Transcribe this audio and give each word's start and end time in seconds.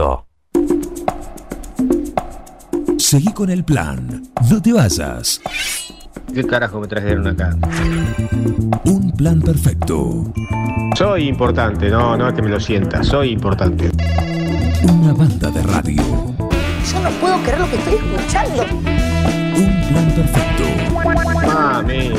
mundo. 0.00 0.26
Seguí 2.98 3.32
con 3.32 3.50
el 3.50 3.64
plan. 3.64 4.22
No 4.50 4.62
te 4.62 4.72
vayas. 4.72 5.40
¿Qué 6.32 6.44
carajo 6.46 6.80
me 6.80 6.86
trajeron 6.86 7.26
acá? 7.26 7.56
Un 8.84 9.12
plan 9.16 9.40
perfecto. 9.40 10.32
Soy 10.96 11.28
importante, 11.28 11.90
no, 11.90 12.16
no 12.16 12.28
es 12.28 12.34
que 12.34 12.42
me 12.42 12.50
lo 12.50 12.60
sienta, 12.60 13.02
soy 13.02 13.30
importante. 13.30 13.90
Una 14.82 15.12
banda 15.12 15.50
de 15.50 15.62
radio. 15.62 16.02
Yo 16.92 17.00
no 17.02 17.10
puedo 17.20 17.36
creer 17.42 17.60
lo 17.60 17.70
que 17.70 17.76
estoy 17.76 17.94
escuchando. 17.94 18.62
Un 19.56 19.88
plan 19.88 20.12
perfecto. 20.14 20.64
Mami. 21.52 22.10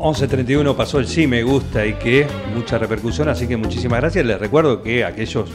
11.31 0.00 0.74
pasó 0.74 0.98
el 0.98 1.06
sí 1.06 1.26
me 1.26 1.42
gusta 1.42 1.84
y 1.84 1.92
que 1.92 2.26
mucha 2.54 2.78
repercusión, 2.78 3.28
así 3.28 3.46
que 3.46 3.58
muchísimas 3.58 4.00
gracias. 4.00 4.24
Les 4.24 4.40
recuerdo 4.40 4.82
que 4.82 5.04
aquellos 5.04 5.50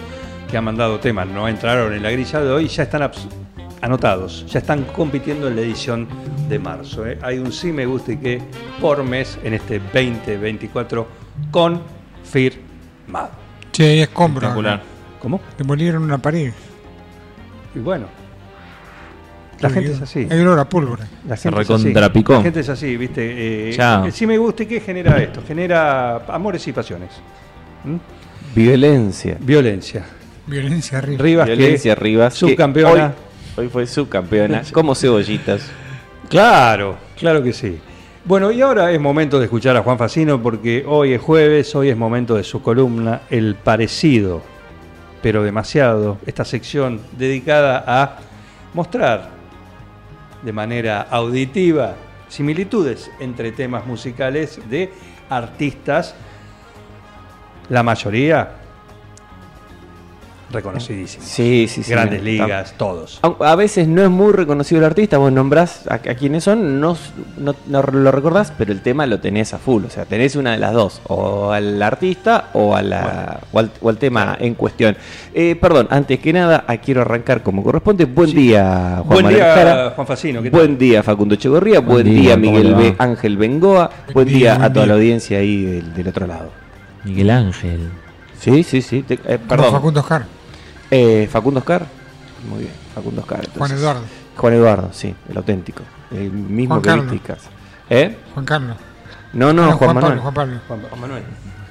que 0.49 0.55
han 0.55 0.63
mandado 0.63 0.99
temas 0.99 1.27
no 1.27 1.47
entraron 1.47 1.93
en 1.93 2.03
la 2.03 2.11
grilla 2.11 2.41
de 2.41 2.51
hoy 2.51 2.67
ya 2.67 2.83
están 2.83 3.09
anotados, 3.81 4.45
ya 4.47 4.59
están 4.59 4.83
compitiendo 4.83 5.47
en 5.47 5.55
la 5.55 5.61
edición 5.63 6.07
de 6.47 6.59
marzo. 6.59 7.07
¿eh? 7.07 7.17
Hay 7.23 7.39
un 7.39 7.51
sí 7.51 7.71
me 7.71 7.87
gusta 7.87 8.11
y 8.11 8.17
que 8.17 8.41
por 8.79 9.03
mes 9.03 9.39
en 9.43 9.55
este 9.55 9.79
2024 9.79 11.07
confirmado. 11.49 13.31
Che. 13.71 14.03
Espectacular. 14.03 14.81
¿Cómo? 15.19 15.41
Demolieron 15.57 16.03
una 16.03 16.19
pared. 16.19 16.53
Y 17.73 17.79
bueno, 17.79 18.05
la 19.59 19.69
gente 19.69 19.91
es 19.91 20.01
así. 20.01 20.27
Hay 20.29 20.39
olor 20.39 20.59
a 20.59 20.67
pólvora. 20.69 21.07
La 21.27 21.37
gente 21.37 21.61
es 21.61 21.69
así. 21.69 21.93
La 21.93 22.41
gente 22.41 22.59
es 22.59 22.69
así, 22.69 22.97
¿viste? 22.97 23.69
Eh, 23.69 23.73
Ya. 23.73 24.05
sí 24.11 24.27
me 24.27 24.37
gusta 24.37 24.63
y 24.63 24.65
qué 24.65 24.79
genera 24.81 25.21
esto. 25.21 25.41
Genera 25.47 26.17
amores 26.27 26.67
y 26.67 26.71
pasiones. 26.73 27.09
¿Mm? 27.83 27.95
Violencia. 28.55 29.37
Violencia. 29.39 30.05
Violencia 30.47 30.97
arriba. 30.99 31.23
Rivas 31.23 31.47
Violencia 31.47 31.95
que 31.95 32.01
Rivas. 32.01 32.33
que 32.33 32.39
subcampeona. 32.39 33.13
Hoy, 33.57 33.63
hoy 33.65 33.69
fue 33.69 33.87
subcampeona. 33.87 34.63
Como 34.71 34.95
cebollitas. 34.95 35.69
Claro, 36.29 36.97
claro 37.17 37.43
que 37.43 37.53
sí. 37.53 37.79
Bueno, 38.23 38.51
y 38.51 38.61
ahora 38.61 38.91
es 38.91 38.99
momento 38.99 39.37
de 39.39 39.45
escuchar 39.45 39.77
a 39.77 39.83
Juan 39.83 39.97
Facino 39.99 40.41
porque 40.41 40.83
hoy 40.87 41.13
es 41.13 41.21
jueves, 41.21 41.75
hoy 41.75 41.89
es 41.89 41.97
momento 41.97 42.35
de 42.35 42.43
su 42.43 42.61
columna 42.61 43.21
El 43.29 43.53
parecido, 43.55 44.41
pero 45.21 45.43
demasiado, 45.43 46.17
esta 46.25 46.43
sección 46.43 46.99
dedicada 47.17 47.83
a 47.85 48.17
mostrar 48.73 49.29
de 50.41 50.51
manera 50.51 51.01
auditiva 51.09 51.95
similitudes 52.27 53.11
entre 53.19 53.51
temas 53.51 53.85
musicales 53.85 54.59
de 54.69 54.91
artistas, 55.29 56.15
la 57.69 57.83
mayoría 57.83 58.64
reconocidísimos. 60.55 61.27
Sí, 61.27 61.67
sí, 61.69 61.83
sí. 61.83 61.91
Grandes 61.91 62.23
ligas, 62.23 62.73
todos. 62.77 63.19
A, 63.21 63.51
a 63.51 63.55
veces 63.55 63.87
no 63.87 64.01
es 64.03 64.09
muy 64.09 64.33
reconocido 64.33 64.79
el 64.79 64.85
artista, 64.85 65.17
vos 65.19 65.31
nombrás 65.31 65.85
a, 65.87 65.95
a 65.95 65.99
quiénes 66.15 66.43
son, 66.43 66.79
no, 66.81 66.97
no, 67.37 67.53
no 67.67 67.81
lo 67.83 68.11
recordás, 68.11 68.51
pero 68.57 68.71
el 68.71 68.81
tema 68.81 69.05
lo 69.05 69.19
tenés 69.19 69.53
a 69.53 69.59
full. 69.59 69.85
O 69.85 69.89
sea, 69.89 70.05
tenés 70.05 70.35
una 70.35 70.53
de 70.53 70.57
las 70.57 70.73
dos, 70.73 71.01
o 71.07 71.51
al 71.51 71.81
artista 71.83 72.49
o, 72.53 72.75
a 72.75 72.81
la, 72.81 73.39
o, 73.51 73.59
al, 73.59 73.69
o 73.81 73.89
al 73.89 73.97
tema 73.97 74.35
en 74.39 74.55
cuestión. 74.55 74.97
Eh, 75.33 75.55
perdón, 75.59 75.87
antes 75.91 76.19
que 76.19 76.33
nada, 76.33 76.63
ah, 76.67 76.77
quiero 76.77 77.01
arrancar 77.01 77.43
como 77.43 77.61
corresponde. 77.63 78.05
Buen 78.05 78.29
Sí. 78.29 78.35
día, 78.35 78.95
Juan 78.97 79.07
Buen 79.09 79.23
Manuel 79.25 79.35
día, 79.35 79.53
Jara. 79.55 79.89
Juan 79.95 80.07
Facino. 80.07 80.41
¿qué 80.41 80.49
tal? 80.49 80.59
Buen 80.59 80.77
día, 80.77 81.03
Facundo 81.03 81.35
Chegorría. 81.35 81.79
Buen, 81.81 82.03
Buen 82.03 82.05
día, 82.05 82.21
día, 82.21 82.35
¿cómo 82.35 82.51
Miguel? 82.51 82.75
B. 82.75 82.95
Ángel 82.97 83.37
Bengoa. 83.37 83.89
Buen, 84.13 84.27
día, 84.27 84.55
día, 84.55 84.65
a 84.65 84.71
toda 84.73 84.85
la 84.85 84.93
audiencia 84.95 85.39
ahí 85.39 85.65
del, 85.65 85.93
del 85.93 86.07
otro 86.07 86.25
lado. 86.25 86.49
Miguel 87.03 87.29
Ángel. 87.29 87.89
Sí, 88.39 88.63
sí, 88.63 88.81
sí. 88.81 89.01
te- 89.03 89.19
eh, 89.25 89.37
perdón. 89.47 89.71
Facundo 89.71 89.99
Oscar. 89.99 90.25
Eh, 90.91 91.27
Facundo 91.31 91.59
Oscar. 91.59 91.85
Muy 92.49 92.59
bien, 92.61 92.71
Facundo 92.93 93.21
Oscar. 93.21 93.47
Juan. 93.57 93.71
Eduardo. 93.71 94.01
Juan 94.37 94.53
Eduardo, 94.53 94.89
sí, 94.93 95.13
el 95.29 95.37
auténtico. 95.37 95.83
El 96.11 96.31
mismo 96.31 96.75
Juan 96.75 96.81
que 96.81 96.89
Carlos. 96.89 97.11
viste 97.11 97.31
en 97.31 97.35
casa. 97.37 97.49
¿Eh? 97.89 98.17
Juan 98.33 98.45
Carlos. 98.45 98.77
No, 99.33 99.51
no, 99.53 99.63
Ah, 99.63 99.71
Juan, 99.73 99.95
Manuel. 99.95 100.03
Pablo. 100.19 100.21
Juan 100.21 100.33
Pablo. 100.33 100.87
Juan 100.89 101.01
Manuel. 101.01 101.23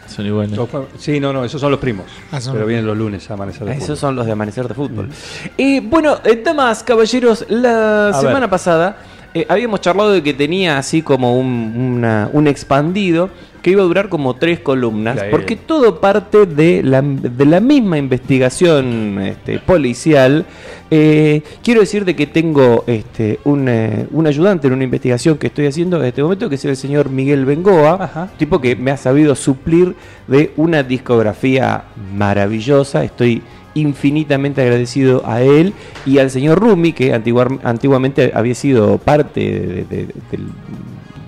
Son 0.06 0.26
iguales. 0.26 0.58
Sí, 0.98 1.18
no, 1.18 1.32
no, 1.32 1.44
esos 1.44 1.60
son 1.60 1.70
los 1.70 1.80
primos. 1.80 2.06
Ah, 2.30 2.40
son- 2.40 2.52
Pero 2.54 2.66
vienen 2.66 2.86
los 2.86 2.96
lunes 2.96 3.28
a 3.30 3.34
amanecer 3.34 3.64
de 3.66 3.72
Esos 3.72 3.84
fútbol. 3.86 3.96
son 3.98 4.16
los 4.16 4.26
de 4.26 4.32
Amanecer 4.32 4.68
de 4.68 4.74
Fútbol. 4.74 5.08
Eh, 5.56 5.80
bueno, 5.82 6.18
eh, 6.24 6.42
damas, 6.44 6.82
caballeros, 6.82 7.44
la 7.48 8.08
A 8.10 8.20
semana 8.20 8.40
ver. 8.40 8.50
pasada 8.50 8.96
eh, 9.34 9.46
habíamos 9.48 9.80
charlado 9.80 10.12
de 10.12 10.22
que 10.22 10.32
tenía 10.34 10.78
así 10.78 11.02
como 11.02 11.36
un, 11.38 11.74
una- 11.98 12.30
un 12.32 12.46
expandido 12.46 13.30
que 13.62 13.70
iba 13.70 13.80
a 13.82 13.86
durar 13.86 14.10
como 14.10 14.36
tres 14.36 14.60
columnas, 14.60 15.14
Claro. 15.14 15.30
porque 15.30 15.56
todo 15.56 15.98
parte 15.98 16.44
de 16.44 16.82
la, 16.82 17.00
de 17.00 17.46
la 17.46 17.60
misma 17.60 17.96
investigación 17.96 19.18
este, 19.20 19.58
policial. 19.58 20.44
Eh, 20.90 21.40
quiero 21.62 21.80
decir 21.80 22.04
de 22.04 22.14
que 22.14 22.26
tengo 22.26 22.84
este, 22.86 23.40
un, 23.44 23.66
eh, 23.70 24.06
un 24.12 24.26
ayudante 24.26 24.66
en 24.66 24.74
una 24.74 24.84
investigación 24.84 25.38
que 25.38 25.46
estoy 25.46 25.66
haciendo 25.66 25.96
en 25.96 26.04
este 26.04 26.22
momento, 26.22 26.48
que 26.50 26.56
es 26.56 26.64
el 26.66 26.76
señor 26.76 27.08
Miguel 27.08 27.46
Bengoa, 27.46 27.94
Ajá. 28.04 28.28
tipo 28.36 28.60
que 28.60 28.76
me 28.76 28.90
ha 28.90 28.98
sabido 28.98 29.34
suplir 29.34 29.94
de 30.28 30.52
una 30.58 30.82
discografía 30.82 31.84
maravillosa. 32.14 33.02
Estoy 33.02 33.42
infinitamente 33.74 34.62
agradecido 34.62 35.22
a 35.26 35.42
él 35.42 35.72
y 36.06 36.18
al 36.18 36.30
señor 36.30 36.58
Rumi, 36.60 36.92
que 36.92 37.12
antiguar- 37.14 37.58
antiguamente 37.64 38.32
había 38.34 38.54
sido 38.54 38.98
parte 38.98 39.40
de- 39.40 39.84
de- 39.84 40.06
del 40.30 40.46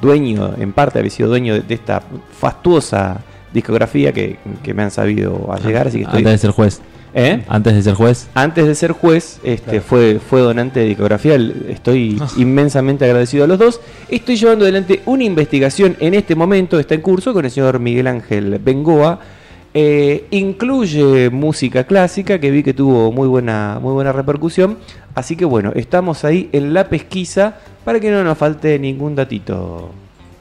dueño, 0.00 0.54
en 0.58 0.72
parte 0.72 0.98
había 0.98 1.10
sido 1.10 1.28
dueño 1.28 1.54
de, 1.54 1.60
de 1.60 1.74
esta 1.74 2.02
fastuosa 2.38 3.20
discografía 3.52 4.12
que, 4.12 4.36
que 4.62 4.74
me 4.74 4.82
han 4.82 4.90
sabido 4.90 5.50
allegar, 5.52 5.88
así 5.88 5.98
que 5.98 6.04
estoy... 6.04 6.18
Antes 6.18 6.32
de 6.32 6.38
ser 6.38 6.50
juez. 6.50 6.80
¿Eh? 7.18 7.42
Antes 7.48 7.74
de 7.74 7.82
ser 7.82 7.94
juez. 7.94 8.28
Antes 8.34 8.66
de 8.66 8.74
ser 8.74 8.92
juez, 8.92 9.40
este, 9.42 9.70
Claro. 9.70 9.84
fue, 9.88 10.20
fue 10.20 10.40
donante 10.42 10.80
de 10.80 10.86
discografía. 10.86 11.36
Estoy 11.70 12.20
inmensamente 12.36 13.06
agradecido 13.06 13.44
a 13.44 13.46
los 13.46 13.58
dos. 13.58 13.80
Estoy 14.10 14.36
llevando 14.36 14.66
adelante 14.66 15.00
una 15.06 15.24
investigación 15.24 15.96
en 15.98 16.12
este 16.12 16.34
momento, 16.34 16.78
está 16.78 16.94
en 16.94 17.00
curso 17.00 17.32
con 17.32 17.46
el 17.46 17.50
señor 17.50 17.78
Miguel 17.78 18.06
Ángel 18.08 18.58
Bengoa. 18.62 19.18
Eh, 19.78 20.24
incluye 20.30 21.28
música 21.28 21.84
clásica 21.84 22.38
que 22.40 22.50
vi 22.50 22.62
que 22.62 22.72
tuvo 22.72 23.12
muy 23.12 23.28
buena, 23.28 23.78
muy 23.78 23.92
buena 23.92 24.10
repercusión. 24.10 24.78
Así 25.14 25.36
que 25.36 25.44
bueno, 25.44 25.72
estamos 25.74 26.24
ahí 26.24 26.48
en 26.52 26.72
la 26.72 26.88
pesquisa 26.88 27.58
para 27.84 28.00
que 28.00 28.10
no 28.10 28.24
nos 28.24 28.38
falte 28.38 28.78
ningún 28.78 29.14
datito. 29.14 29.90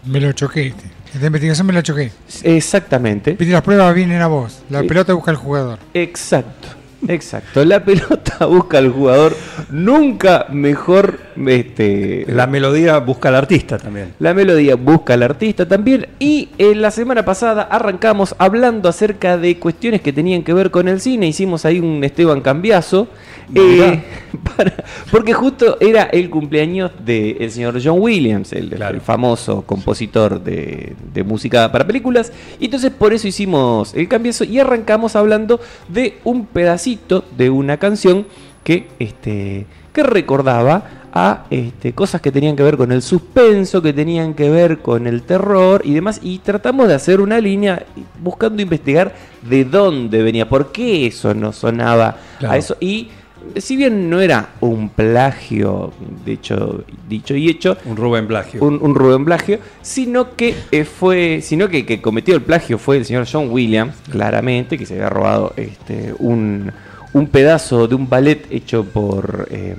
Me 0.06 0.22
lo 0.22 0.32
choqué. 0.32 0.68
Este. 0.68 0.86
Esta 1.14 1.28
investigación 1.28 1.68
me 1.68 1.74
la 1.74 1.84
choqué. 1.84 2.12
Exactamente. 2.44 3.36
Las 3.38 3.62
pruebas 3.62 3.94
vienen 3.94 4.22
a 4.22 4.28
vos. 4.28 4.62
La 4.70 4.84
pelota 4.84 5.14
busca 5.14 5.32
al 5.32 5.38
jugador. 5.38 5.80
Exacto, 5.94 6.70
exacto. 7.08 7.64
La 7.66 7.84
pelota 7.84 8.46
busca 8.48 8.78
al 8.78 8.90
jugador, 8.92 9.36
nunca 9.70 10.48
mejor 10.52 11.20
este, 11.48 12.26
La 12.28 12.48
melodía 12.48 12.98
busca 13.00 13.30
al 13.30 13.36
artista 13.36 13.78
también. 13.78 14.14
la 14.20 14.34
melodía 14.34 14.76
busca 14.76 15.14
al 15.14 15.24
artista 15.24 15.68
también. 15.68 16.08
Y 16.20 16.50
en 16.58 16.82
la 16.82 16.92
semana 16.92 17.26
pasada 17.26 17.64
arrancamos 17.64 18.36
hablando 18.38 18.90
acerca 18.90 19.38
de 19.38 19.58
cuestiones 19.60 20.02
que 20.02 20.14
tenían 20.14 20.44
que 20.44 20.54
ver 20.54 20.72
con 20.72 20.88
el 20.88 21.02
cine. 21.02 21.28
Hicimos 21.28 21.66
ahí 21.66 21.80
un 21.80 22.04
Esteban 22.04 22.42
Cambiazo. 22.42 23.08
Eh, 23.54 24.02
para- 24.58 24.74
porque 25.12 25.34
justo 25.34 25.78
era 25.80 26.04
el 26.04 26.30
cumpleaños 26.30 26.92
del 27.06 27.52
señor 27.52 27.80
John 27.84 27.98
Williams, 28.00 28.54
el, 28.54 28.70
Claro. 28.70 28.96
el 28.96 29.02
famoso 29.02 29.62
compositor 29.64 30.44
de, 30.44 30.96
de 31.14 31.24
música 31.24 31.72
para 31.72 31.86
películas. 31.86 32.32
Y 32.60 32.66
entonces 32.66 32.92
por 32.92 33.14
eso 33.14 33.28
hicimos 33.28 33.94
el 33.94 34.08
cambiazo 34.08 34.44
y 34.46 34.60
arrancamos 34.60 35.16
hablando 35.16 35.60
de 35.90 36.18
un 36.24 36.46
pedacito 36.46 36.95
de 37.38 37.50
una 37.50 37.78
canción 37.78 38.26
que, 38.64 38.88
este, 39.00 39.66
que 39.94 40.04
recordaba 40.04 40.84
a 41.14 41.46
este, 41.50 41.94
cosas 41.94 42.20
que 42.20 42.32
tenían 42.32 42.58
que 42.58 42.64
ver 42.64 42.76
con 42.76 42.92
el 42.92 43.02
suspenso, 43.02 43.82
que 43.82 43.94
tenían 43.94 44.34
que 44.34 44.50
ver 44.50 44.80
con 44.80 45.08
el 45.08 45.24
terror 45.24 45.82
y 45.86 45.94
demás. 45.94 46.20
Y 46.22 46.40
tratamos 46.40 46.90
de 46.90 46.94
hacer 46.96 47.22
una 47.22 47.40
línea 47.40 47.86
buscando 48.22 48.62
investigar 48.62 49.16
de 49.42 49.64
dónde 49.64 50.22
venía, 50.24 50.50
por 50.50 50.74
qué 50.74 51.08
eso 51.08 51.34
nos 51.34 51.56
sonaba 51.56 52.18
Claro. 52.40 52.54
a 52.54 52.58
eso. 52.58 52.76
Y 52.82 53.10
si 53.58 53.76
bien 53.76 54.10
no 54.10 54.22
era 54.22 54.50
un 54.62 54.90
plagio, 54.90 55.94
de 56.26 56.34
hecho, 56.34 56.84
dicho 57.08 57.36
y 57.36 57.50
hecho, 57.50 57.78
Un 57.86 57.98
Rubén 57.98 58.28
Plagio. 58.28 58.64
un, 58.64 58.80
un 58.82 58.96
Rubén 58.96 59.26
plagio, 59.26 59.60
sino 59.82 60.36
que 60.36 60.56
eh, 60.72 60.84
fue, 60.86 61.40
sino 61.42 61.70
que, 61.70 61.86
que 61.86 62.02
cometió 62.02 62.36
el 62.36 62.42
plagio 62.42 62.78
fue 62.78 62.98
el 62.98 63.06
señor 63.06 63.28
John 63.32 63.50
Williams, 63.50 63.96
claramente, 64.10 64.78
que 64.78 64.86
se 64.86 64.96
había 64.96 65.10
robado 65.10 65.54
este, 65.58 66.14
un, 66.20 66.72
un 67.16 67.28
pedazo 67.28 67.88
de 67.88 67.96
un 67.96 68.10
ballet 68.10 68.46
hecho 68.50 68.84
por 68.84 69.48
eh, 69.50 69.76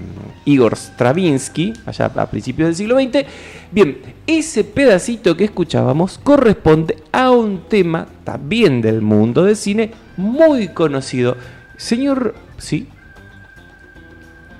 Igor 0.46 0.74
Stravinsky, 0.74 1.74
allá 1.84 2.06
a 2.06 2.30
principios 2.30 2.68
del 2.68 2.76
siglo 2.76 2.98
XX. 2.98 3.26
Bien, 3.70 3.98
ese 4.26 4.64
pedacito 4.64 5.36
que 5.36 5.44
escuchábamos 5.44 6.16
corresponde 6.16 6.96
a 7.12 7.30
un 7.30 7.64
tema 7.68 8.06
también 8.24 8.80
del 8.80 9.02
mundo 9.02 9.44
del 9.44 9.56
cine 9.56 9.90
muy 10.16 10.68
conocido. 10.68 11.36
Señor, 11.76 12.34
sí, 12.56 12.88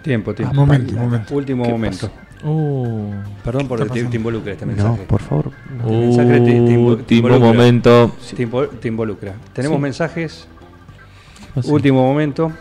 Tiempo, 0.06 0.32
tiempo. 0.34 0.54
Momento, 0.54 0.94
momento. 0.94 1.34
Último 1.34 1.64
¿Qué 1.64 1.70
momento. 1.72 2.10
Uh, 2.44 3.10
Perdón 3.44 3.66
por 3.66 3.78
¿Qué 3.78 3.84
que 3.86 3.98
está 3.98 4.04
te, 4.06 4.10
te 4.12 4.16
involucre 4.18 4.52
este 4.52 4.64
No, 4.66 4.72
mensaje. 4.72 5.02
por 5.08 5.20
favor. 5.20 5.50
no. 5.82 5.88
El 5.88 5.98
mensaje 5.98 6.40
te- 6.40 6.44
te 6.44 6.52
invo- 6.52 6.96
te 6.96 7.14
último 7.14 7.18
involucra. 7.28 7.48
momento. 7.48 8.12
Te, 8.36 8.48
invo- 8.48 8.68
te 8.68 8.88
involucra. 8.88 9.34
Tenemos 9.52 9.76
Sí. 9.78 9.82
mensajes. 9.82 10.48
Ah, 11.56 11.62
sí. 11.62 11.70
Último 11.70 12.02
momento. 12.06 12.52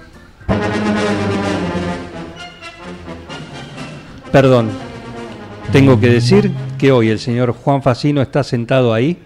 Perdón. 4.32 4.70
Tengo 5.72 6.00
que 6.00 6.10
decir 6.10 6.52
que 6.80 6.92
hoy 6.92 7.10
el 7.10 7.20
señor 7.20 7.52
Juan 7.52 7.82
Facino 7.84 8.22
está 8.22 8.44
sentado 8.44 8.94
ahí 8.94 9.18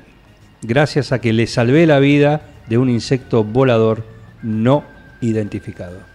gracias 0.62 1.12
a 1.12 1.19
que 1.19 1.31
le 1.31 1.48
salvé 1.48 1.86
la 1.86 2.00
vida 2.00 2.42
de 2.68 2.77
un 2.77 2.89
insecto 2.89 3.44
volador 3.45 4.04
no 4.44 4.83
identificado. 5.21 6.08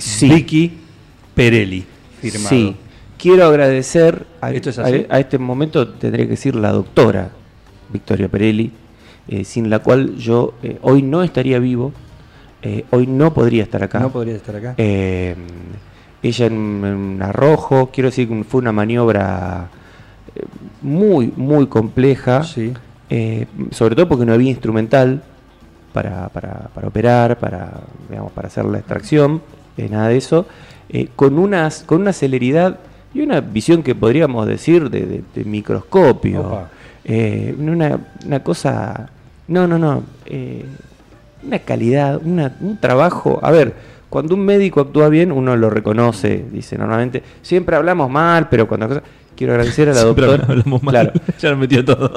Sí. 0.00 0.28
Vicky 0.28 0.72
Perelli. 1.34 1.84
Firmado. 2.20 2.48
Sí. 2.48 2.76
Quiero 3.18 3.44
agradecer 3.46 4.26
a, 4.40 4.50
¿Esto 4.52 4.70
es 4.70 4.78
así? 4.78 5.06
a- 5.08 5.16
a 5.16 5.20
este 5.20 5.38
momento, 5.38 5.88
tendría 5.88 6.24
que 6.24 6.30
decir 6.32 6.54
la 6.54 6.72
doctora 6.72 7.30
Victoria 7.92 8.28
Perelli, 8.28 8.70
eh, 9.28 9.44
sin 9.44 9.68
la 9.70 9.80
cual 9.80 10.16
yo 10.16 10.54
eh, 10.62 10.78
hoy 10.82 11.02
no 11.02 11.22
estaría 11.22 11.58
vivo, 11.58 11.92
eh, 12.62 12.84
hoy 12.90 13.06
no 13.06 13.32
podría 13.34 13.62
estar 13.62 13.82
acá. 13.82 13.98
No 14.00 14.10
podría 14.10 14.36
estar 14.36 14.56
acá. 14.56 14.74
Ella 14.76 16.46
en, 16.46 16.84
en 16.84 17.22
arrojo, 17.22 17.90
quiero 17.92 18.08
decir 18.10 18.28
que 18.28 18.44
fue 18.44 18.60
una 18.60 18.72
maniobra 18.72 19.68
muy, 20.82 21.32
muy 21.36 21.66
compleja, 21.66 22.42
sí. 22.44 22.72
sobre 23.70 23.94
todo 23.96 24.08
porque 24.08 24.26
no 24.26 24.32
había 24.34 24.50
instrumental 24.50 25.22
para, 25.92 26.28
para- 26.28 26.68
para 26.74 26.88
operar, 26.88 27.38
para, 27.38 27.80
digamos, 28.08 28.32
para 28.32 28.48
hacer 28.48 28.64
la 28.66 28.78
extracción, 28.78 29.42
eh, 29.76 29.88
nada 29.90 30.08
de 30.08 30.16
eso, 30.16 30.46
eh, 30.88 31.08
con, 31.16 31.38
unas, 31.38 31.82
con 31.84 32.00
una 32.02 32.12
celeridad 32.12 32.78
y 33.14 33.20
una 33.22 33.40
visión 33.40 33.82
que 33.82 33.94
podríamos 33.94 34.46
decir 34.46 34.90
de, 34.90 35.00
de- 35.06 35.22
de 35.34 35.44
microscopio. 35.44 36.62
Eh, 37.04 37.54
una, 37.58 37.98
una 38.26 38.42
cosa, 38.42 39.08
no, 39.48 39.66
no, 39.66 39.78
no, 39.78 40.02
eh, 40.26 40.64
una 41.46 41.58
calidad, 41.60 42.20
una- 42.24 42.54
un 42.60 42.76
trabajo, 42.78 43.40
a 43.42 43.50
ver, 43.50 43.74
cuando 44.10 44.34
un 44.34 44.44
médico 44.44 44.80
actúa 44.80 45.08
bien, 45.08 45.30
uno 45.32 45.56
lo 45.56 45.70
reconoce, 45.70 46.44
dice 46.52 46.76
normalmente, 46.76 47.22
siempre 47.42 47.76
hablamos 47.76 48.10
mal, 48.10 48.48
pero 48.48 48.66
cuando... 48.68 49.00
Quiero 49.36 49.54
agradecer 49.54 49.88
a 49.88 49.94
la 49.94 50.00
Siempre 50.02 50.26
doctora. 50.26 50.52
hablamos 50.52 50.82
mal. 50.82 50.92
Claro, 50.92 51.12
ya 51.40 51.50
nos 51.50 51.58
metió 51.60 51.82
todo. 51.82 52.12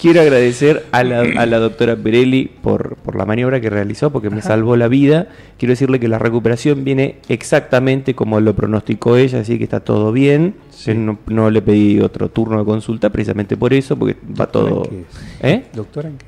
Quiero 0.00 0.22
agradecer 0.22 0.86
a 0.92 1.04
la, 1.04 1.20
a 1.20 1.44
la 1.46 1.58
doctora 1.58 1.94
Pirelli 1.94 2.46
por, 2.62 2.96
por 2.96 3.16
la 3.16 3.26
maniobra 3.26 3.60
que 3.60 3.68
realizó, 3.68 4.10
porque 4.10 4.30
me 4.30 4.40
salvó 4.40 4.74
la 4.76 4.88
vida. 4.88 5.26
Quiero 5.58 5.72
decirle 5.72 6.00
que 6.00 6.08
la 6.08 6.18
recuperación 6.18 6.84
viene 6.84 7.16
exactamente 7.28 8.14
como 8.14 8.40
lo 8.40 8.54
pronosticó 8.54 9.16
ella, 9.16 9.40
así 9.40 9.58
que 9.58 9.64
está 9.64 9.80
todo 9.80 10.10
bien. 10.10 10.54
Sí. 10.70 10.94
No, 10.94 11.18
no 11.26 11.50
le 11.50 11.60
pedí 11.60 12.00
otro 12.00 12.30
turno 12.30 12.60
de 12.60 12.64
consulta 12.64 13.10
precisamente 13.10 13.58
por 13.58 13.74
eso, 13.74 13.94
porque 13.98 14.14
va 14.14 14.46
¿Doctora 14.46 14.68
todo... 14.70 14.84
en 14.90 15.04
qué? 15.40 15.50
¿Eh? 15.50 15.64
¿Doctora 15.74 16.08
en 16.08 16.16
qué? 16.16 16.26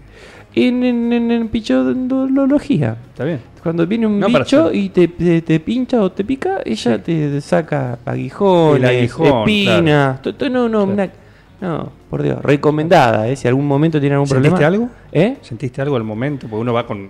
En, 0.55 0.85
en, 0.85 1.13
en, 1.15 1.31
en 1.31 1.49
pichodología. 1.49 2.97
¿Está 3.09 3.25
bien? 3.25 3.41
Cuando 3.63 3.87
viene 3.87 4.07
un 4.07 4.21
No, 4.21 4.27
bicho 4.27 4.71
y 4.71 4.91
te, 4.91 5.09
te, 5.09 5.41
te 5.41 5.61
pincha 5.61 6.03
o 6.03 6.13
te 6.13 6.25
pica, 6.25 6.61
ella 6.65 6.97
Sí. 6.97 7.03
te 7.05 7.41
saca 7.41 7.99
aguijones, 8.05 8.91
aguijón, 8.91 9.49
espinas. 9.49 10.21
to- 10.21 10.33
No, 10.51 10.69
no, 10.69 10.85
Claro. 10.85 10.93
una- 10.93 11.22
no, 11.63 11.91
por 12.11 12.23
Dios, 12.23 12.43
recomendada, 12.43 13.27
¿eh? 13.29 13.37
Si 13.37 13.49
algún 13.49 13.67
momento 13.67 13.99
tiene 14.01 14.15
algún 14.17 14.29
¿Sentiste 14.29 14.51
problema. 14.51 14.67
algo? 14.67 14.91
¿Eh? 15.13 15.37
¿Sentiste 15.41 15.81
algo 15.81 15.97
al 15.97 16.05
momento? 16.05 16.47
Porque 16.49 16.61
uno 16.61 16.73
va 16.75 16.87
con. 16.87 17.09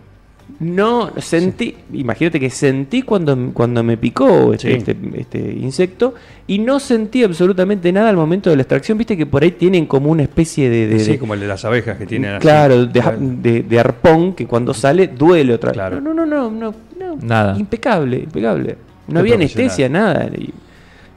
No, 0.60 1.10
sentí, 1.18 1.74
imagínate 1.94 2.38
que 2.38 2.50
sentí 2.50 3.02
cuando, 3.02 3.36
cuando 3.54 3.82
me 3.82 3.96
picó 3.96 4.52
este, 4.52 4.72
Sí. 4.72 4.76
este, 4.78 4.96
este 5.16 5.38
insecto 5.52 6.14
y 6.46 6.58
no 6.58 6.78
sentí 6.80 7.22
absolutamente 7.24 7.90
nada 7.92 8.10
al 8.10 8.16
momento 8.16 8.50
de 8.50 8.56
la 8.56 8.62
extracción. 8.62 8.98
Viste 8.98 9.16
que 9.16 9.24
por 9.24 9.42
ahí 9.42 9.52
tienen 9.52 9.86
como 9.86 10.10
una 10.10 10.24
especie 10.24 10.68
de. 10.68 10.88
de- 10.88 10.98
sí, 11.00 11.12
de- 11.12 11.18
como 11.18 11.34
el 11.34 11.40
de 11.40 11.46
las 11.46 11.64
abejas 11.64 11.96
que 11.96 12.06
tienen 12.06 12.32
así. 12.32 12.40
claro, 12.42 12.84
de, 12.86 13.02
de- 13.18 13.62
de 13.62 13.80
arpón 13.80 14.34
que 14.34 14.46
cuando 14.46 14.74
sale 14.74 15.08
duele 15.08 15.54
otra 15.54 15.70
vez. 15.70 15.74
Claro. 15.74 16.00
No, 16.00 16.12
no, 16.12 16.26
no, 16.26 16.50
no, 16.50 16.74
no, 16.98 17.16
Nada. 17.22 17.56
Impecable, 17.58 18.18
impecable. 18.18 18.76
No 19.08 19.14
Qué 19.14 19.18
había 19.20 19.34
anestesia, 19.36 19.88
nada. 19.88 20.28
y, 20.36 20.50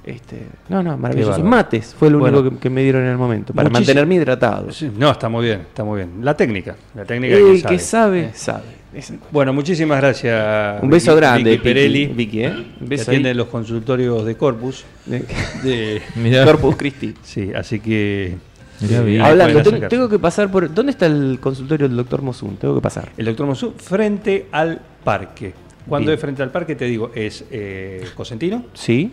este, 0.06 0.48
no, 0.70 0.84
no, 0.84 0.98
maravilloso. 0.98 1.44
Mates 1.44 1.96
fue 1.98 2.10
lo 2.10 2.20
Bueno. 2.20 2.40
único 2.40 2.56
que, 2.56 2.62
que 2.62 2.70
me 2.70 2.84
dieron 2.84 3.04
en 3.04 3.10
el 3.10 3.18
momento, 3.18 3.54
para 3.54 3.70
mantenerme 3.70 4.16
hidratado. 4.16 4.72
Sí, 4.72 4.92
No, 4.98 5.12
está 5.12 5.30
muy 5.30 5.46
bien, 5.46 5.62
está 5.62 5.84
muy 5.84 5.98
bien. 5.98 6.12
La 6.22 6.36
técnica, 6.38 6.76
la 6.94 7.06
técnica 7.06 7.36
El 7.36 7.62
que 7.62 7.68
que 7.70 7.80
sabe. 7.80 8.32
sabe, 8.32 8.32
sabe. 8.36 8.86
Exacto. 8.96 9.28
Bueno, 9.32 9.52
muchísimas 9.52 10.00
gracias. 10.00 10.82
Un 10.82 10.90
beso 10.90 11.12
Vicky- 11.12 11.18
grande, 11.20 11.50
Vicky 11.52 11.64
Perelli, 11.64 12.06
Vicky, 12.08 12.44
¿eh? 12.44 12.50
Un 12.80 12.88
beso 12.88 13.12
los 13.12 13.48
consultorios 13.48 14.26
de 14.26 14.36
Corpus. 14.38 14.86
De, 15.06 16.02
Mirá, 16.16 16.46
Corpus 16.46 16.76
Christi. 16.78 17.14
sí, 17.22 17.52
así 17.54 17.80
que. 17.80 18.36
Mirá 18.82 19.02
eh, 19.08 19.22
Hablando, 19.22 19.88
tengo, 19.90 20.08
que 20.10 20.20
pasar 20.20 20.50
por. 20.52 20.74
¿Dónde 20.74 20.92
está 20.92 21.06
el 21.08 21.40
consultorio 21.42 21.88
del 21.88 21.98
doctor 21.98 22.22
Mosun? 22.22 22.58
Tengo 22.58 22.76
que 22.76 22.82
pasar. 22.82 23.10
El 23.18 23.26
doctor 23.26 23.48
Mosú, 23.48 23.74
frente 23.78 24.48
al 24.52 24.80
parque. 25.04 25.54
Cuando 25.88 26.08
Bien. 26.08 26.16
es 26.16 26.22
frente 26.22 26.42
al 26.44 26.52
parque, 26.52 26.76
te 26.76 26.86
digo, 26.86 27.12
es 27.14 27.46
eh, 27.52 28.06
Cosentino. 28.16 28.66
¿Sí? 28.74 29.12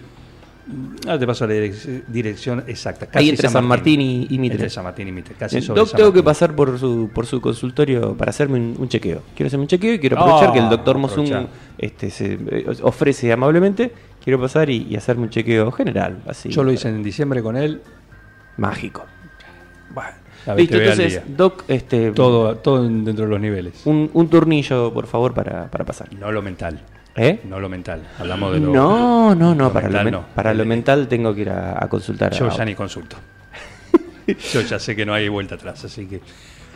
Ahora 1.07 1.19
te 1.19 1.27
paso 1.27 1.47
la 1.47 1.55
direc- 1.55 2.05
dirección 2.07 2.63
exacta. 2.69 3.09
Ahí 3.19 3.31
entre 3.31 3.49
San 3.49 3.65
Martín 3.67 4.01
y, 4.01 4.27
y 4.31 4.39
Mitre. 4.39 4.57
Entre 4.57 4.71
San 4.71 4.85
Martín 4.85 5.09
y 5.09 5.13
Mitre, 5.13 5.35
casi 5.37 5.59
Eh, 5.59 5.63
sobre 5.63 5.81
Doc, 5.81 5.89
San 5.89 5.97
tengo 5.99 6.13
que 6.13 6.23
pasar 6.23 6.55
por 6.55 6.79
su, 6.79 7.11
por 7.13 7.27
su 7.27 7.41
consultorio 7.41 8.17
para 8.17 8.31
hacerme 8.31 8.59
un, 8.59 8.77
un 8.79 8.89
chequeo. 8.89 9.23
Quiero 9.35 9.49
hacerme 9.49 9.63
un 9.65 9.69
chequeo 9.69 9.95
y 9.95 9.99
quiero 9.99 10.19
aprovechar 10.21 10.51
Ah, 10.51 10.53
que 10.53 10.59
el 10.61 10.69
doctor 10.69 10.99
Mosun 10.99 11.49
este, 11.79 12.11
se 12.11 12.35
eh, 12.35 12.67
ofrece 12.83 13.33
amablemente. 13.33 13.93
Quiero 14.23 14.41
pasar 14.41 14.71
y, 14.71 14.87
y 14.89 14.95
hacerme 14.97 15.25
un 15.25 15.31
chequeo 15.31 15.73
general. 15.73 16.23
Así, 16.29 16.49
Yo 16.51 16.63
lo 16.63 16.71
hice 16.71 16.89
en 16.89 17.03
diciembre 17.03 17.43
con 17.43 17.57
él. 17.57 17.81
Mágico. 18.57 19.05
Bueno. 19.93 20.11
Listo, 20.57 20.77
entonces. 20.77 21.23
Doc, 21.37 21.65
este, 21.69 22.11
Todo, 22.13 22.57
todo 22.57 22.83
dentro 22.83 23.25
de 23.25 23.31
los 23.31 23.41
niveles. 23.41 23.83
un, 23.87 24.11
un 24.13 24.29
turnillo, 24.29 24.93
por 24.93 25.07
favor, 25.07 25.33
para, 25.35 25.71
para 25.71 25.85
pasar. 25.85 26.09
No 26.15 26.31
lo 26.33 26.43
mental. 26.43 26.81
¿Eh? 27.15 27.41
No 27.45 27.61
lo 27.61 27.69
mental. 27.69 28.03
Hablamos 28.19 28.55
de 28.55 28.61
lo. 28.61 28.73
No, 28.73 29.35
no, 29.35 29.55
no, 29.55 29.65
lo 29.67 29.73
para, 29.73 29.89
lo, 29.89 29.93
mental 29.95 30.13
no. 30.13 30.25
para 30.35 30.55
lo 30.55 30.65
mental 30.65 31.09
tengo 31.09 31.35
que 31.35 31.43
ir 31.43 31.51
a, 31.51 31.83
a 31.85 31.89
consultar. 31.89 32.33
Yo 32.33 32.47
a- 32.51 32.57
ya 32.57 32.65
ni 32.65 32.75
consulto. 32.75 33.17
Yo 34.53 34.61
ya 34.63 34.79
sé 34.79 34.97
que 34.97 35.05
no 35.05 35.13
hay 35.13 35.29
vuelta 35.29 35.57
atrás, 35.57 35.85
así 35.85 36.07
que. 36.07 36.21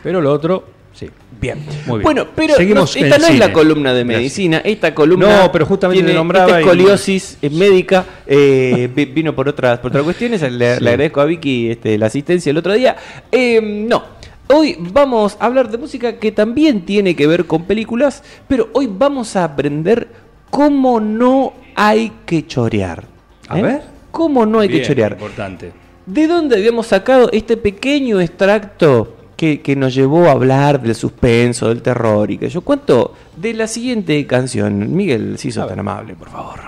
Pero 0.03 0.21
lo 0.21 0.31
otro, 0.31 0.65
sí. 0.93 1.09
Bien. 1.41 1.57
Muy 1.87 1.99
bien. 1.99 2.03
Bueno, 2.03 2.27
pero 2.35 2.53
Seguimos 2.55 2.95
no- 2.95 3.03
esta 3.05 3.17
no 3.17 3.27
es 3.27 3.39
la 3.39 3.51
columna 3.51 3.93
de 3.93 4.03
Gracias. 4.03 4.17
medicina, 4.19 4.57
esta 4.63 4.93
columna 4.93 5.43
No, 5.45 5.51
pero 5.51 5.65
justamente 5.65 6.03
tiene 6.03 6.17
nombraba 6.17 6.45
esta 6.47 6.59
escoliosis 6.59 7.37
eh, 7.41 7.49
médica, 7.49 8.05
eh, 8.27 8.89
vi- 8.95 9.05
vino 9.05 9.33
por 9.33 9.49
otras, 9.49 9.79
por 9.79 9.89
otras 9.89 10.03
cuestiones, 10.03 10.41
le, 10.43 10.75
Sí. 10.77 10.83
le 10.83 10.89
agradezco 10.91 11.21
a 11.21 11.25
Vicky 11.25 11.71
este, 11.71 11.97
la 11.97 12.05
asistencia 12.07 12.49
el 12.51 12.57
otro 12.57 12.73
día. 12.73 12.95
Eh, 13.31 13.59
no, 13.61 14.03
hoy 14.49 14.75
vamos 14.79 15.35
a 15.39 15.45
hablar 15.45 15.69
de 15.71 15.77
música 15.79 16.17
que 16.19 16.31
también 16.31 16.85
tiene 16.85 17.15
que 17.15 17.25
ver 17.27 17.45
con 17.45 17.63
películas, 17.65 18.23
pero 18.47 18.69
hoy 18.73 18.87
vamos 18.91 19.35
a 19.35 19.43
aprender 19.45 20.26
cómo 20.49 20.99
no 20.99 21.53
hay 21.75 22.11
que 22.25 22.45
chorear. 22.47 23.03
A 23.49 23.59
¿Eh? 23.59 23.61
ver. 23.61 23.81
¿Cómo 24.11 24.45
no 24.45 24.59
hay 24.59 24.67
Bien, 24.67 24.81
que 24.81 24.87
chorear? 24.87 25.11
Importante. 25.13 25.71
¿De 26.05 26.27
dónde 26.27 26.55
habíamos 26.57 26.87
sacado 26.87 27.29
este 27.31 27.57
pequeño 27.57 28.19
extracto 28.19 29.15
que, 29.35 29.61
que 29.61 29.75
nos 29.75 29.93
llevó 29.93 30.25
a 30.27 30.31
hablar 30.31 30.81
del 30.81 30.95
suspenso, 30.95 31.67
del 31.69 31.81
terror 31.81 32.31
y 32.31 32.37
que 32.37 32.49
yo 32.49 32.61
cuento 32.61 33.13
de 33.35 33.53
la 33.53 33.67
siguiente 33.67 34.25
canción? 34.25 34.95
Miguel, 34.95 35.37
si 35.37 35.51
sos 35.51 35.67
tan 35.67 35.79
amable, 35.79 36.15
por 36.15 36.29
favor. 36.29 36.59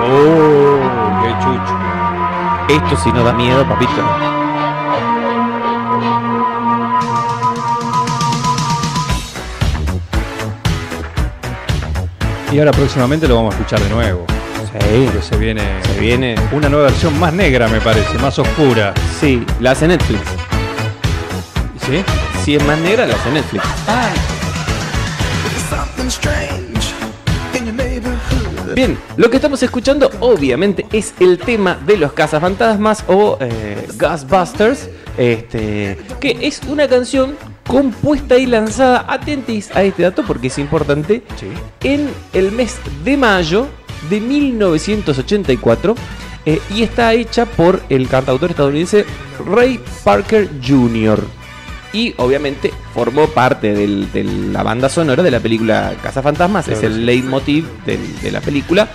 Oh, 0.00 1.22
qué 1.22 1.30
chucho. 1.42 2.84
Esto 2.84 2.96
si 3.02 3.10
no 3.12 3.22
da 3.24 3.32
miedo, 3.32 3.66
papito. 3.66 4.37
Y 12.50 12.58
ahora 12.58 12.70
próximamente 12.72 13.28
lo 13.28 13.36
vamos 13.36 13.54
a 13.54 13.58
escuchar 13.58 13.80
de 13.80 13.90
nuevo. 13.90 14.24
Sí, 14.72 15.04
Porque 15.06 15.22
se 15.22 15.36
viene, 15.36 15.62
se 15.82 16.00
viene. 16.00 16.34
una 16.52 16.68
nueva 16.68 16.86
versión 16.86 17.18
más 17.18 17.32
negra, 17.32 17.68
me 17.68 17.80
parece, 17.80 18.18
más 18.18 18.38
oscura. 18.38 18.94
Sí, 19.20 19.44
la 19.60 19.72
hace 19.72 19.88
Netflix. 19.88 20.20
¿Sí? 21.86 22.02
Si 22.44 22.56
es 22.56 22.64
más 22.66 22.78
negra, 22.78 23.06
la 23.06 23.14
hace 23.14 23.30
Netflix. 23.30 23.64
Bien, 28.74 28.96
lo 29.16 29.28
que 29.30 29.36
estamos 29.36 29.62
escuchando 29.62 30.10
obviamente 30.20 30.86
es 30.92 31.14
el 31.18 31.38
tema 31.38 31.78
de 31.86 31.96
los 31.96 32.12
cazafantasmas 32.12 33.04
o 33.08 33.36
eh, 33.40 33.88
Ghostbusters, 33.98 34.88
este, 35.16 35.98
que 36.20 36.38
es 36.42 36.60
una 36.68 36.86
canción 36.86 37.36
compuesta 37.68 38.36
y 38.38 38.46
lanzada, 38.46 39.04
atentis 39.08 39.70
a 39.76 39.82
este 39.84 40.02
dato 40.02 40.24
porque 40.26 40.48
es 40.48 40.58
importante, 40.58 41.22
Sí. 41.38 41.46
en 41.84 42.08
el 42.32 42.50
mes 42.50 42.76
de 43.04 43.16
mayo 43.16 43.68
de 44.10 44.20
1984 44.20 45.94
eh, 46.46 46.60
y 46.74 46.82
está 46.82 47.12
hecha 47.14 47.44
por 47.46 47.80
el 47.88 48.08
cantautor 48.08 48.50
estadounidense 48.50 49.04
Ray 49.46 49.78
Parker 50.04 50.48
Jr. 50.66 51.22
Y 51.92 52.14
obviamente 52.18 52.70
formó 52.94 53.26
parte 53.28 53.74
del- 53.74 54.10
de 54.12 54.22
la 54.24 54.62
banda 54.62 54.88
sonora 54.88 55.22
de 55.22 55.30
la 55.30 55.40
película 55.40 55.94
Cazafantasmas, 56.02 56.68
es 56.68 56.82
el 56.82 57.04
leitmotiv 57.06 57.66
del- 57.86 58.20
de 58.20 58.30
la 58.30 58.40
película. 58.40 58.88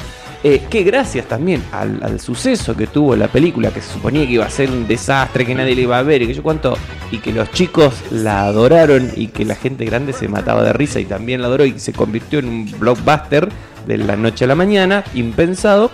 Eh, 0.44 0.62
que 0.70 0.84
gracias 0.84 1.26
también 1.28 1.64
al, 1.72 2.00
al 2.04 2.20
suceso 2.20 2.76
que 2.76 2.88
tuvo 2.88 3.16
la 3.16 3.28
película, 3.30 3.72
que 3.72 3.82
se 3.82 3.94
suponía 3.94 4.26
que 4.26 4.34
iba 4.34 4.46
a 4.46 4.50
ser 4.50 4.70
un 4.70 4.88
desastre, 4.88 5.46
que 5.46 5.56
nadie 5.56 5.76
le 5.76 5.84
iba 5.84 5.98
a 5.98 6.04
ver 6.04 6.22
y 6.22 6.28
que 6.28 6.34
yo 6.34 6.44
cuánto, 6.44 6.78
y 7.12 7.18
que 7.20 7.32
los 7.32 7.50
chicos 7.52 7.94
la 8.12 8.44
adoraron 8.46 9.10
y 9.16 9.28
que 9.28 9.46
la 9.46 9.56
gente 9.56 9.86
grande 9.86 10.12
se 10.14 10.28
mataba 10.28 10.62
de 10.64 10.74
risa 10.74 11.00
y 11.00 11.06
también 11.06 11.42
la 11.42 11.48
adoró 11.48 11.66
y 11.66 11.80
se 11.80 11.94
convirtió 11.94 12.40
en 12.40 12.48
un 12.50 12.72
blockbuster 12.80 13.48
de 13.88 13.98
la 13.98 14.16
noche 14.18 14.46
a 14.46 14.48
la 14.50 14.56
mañana, 14.56 15.04
impensado. 15.14 15.92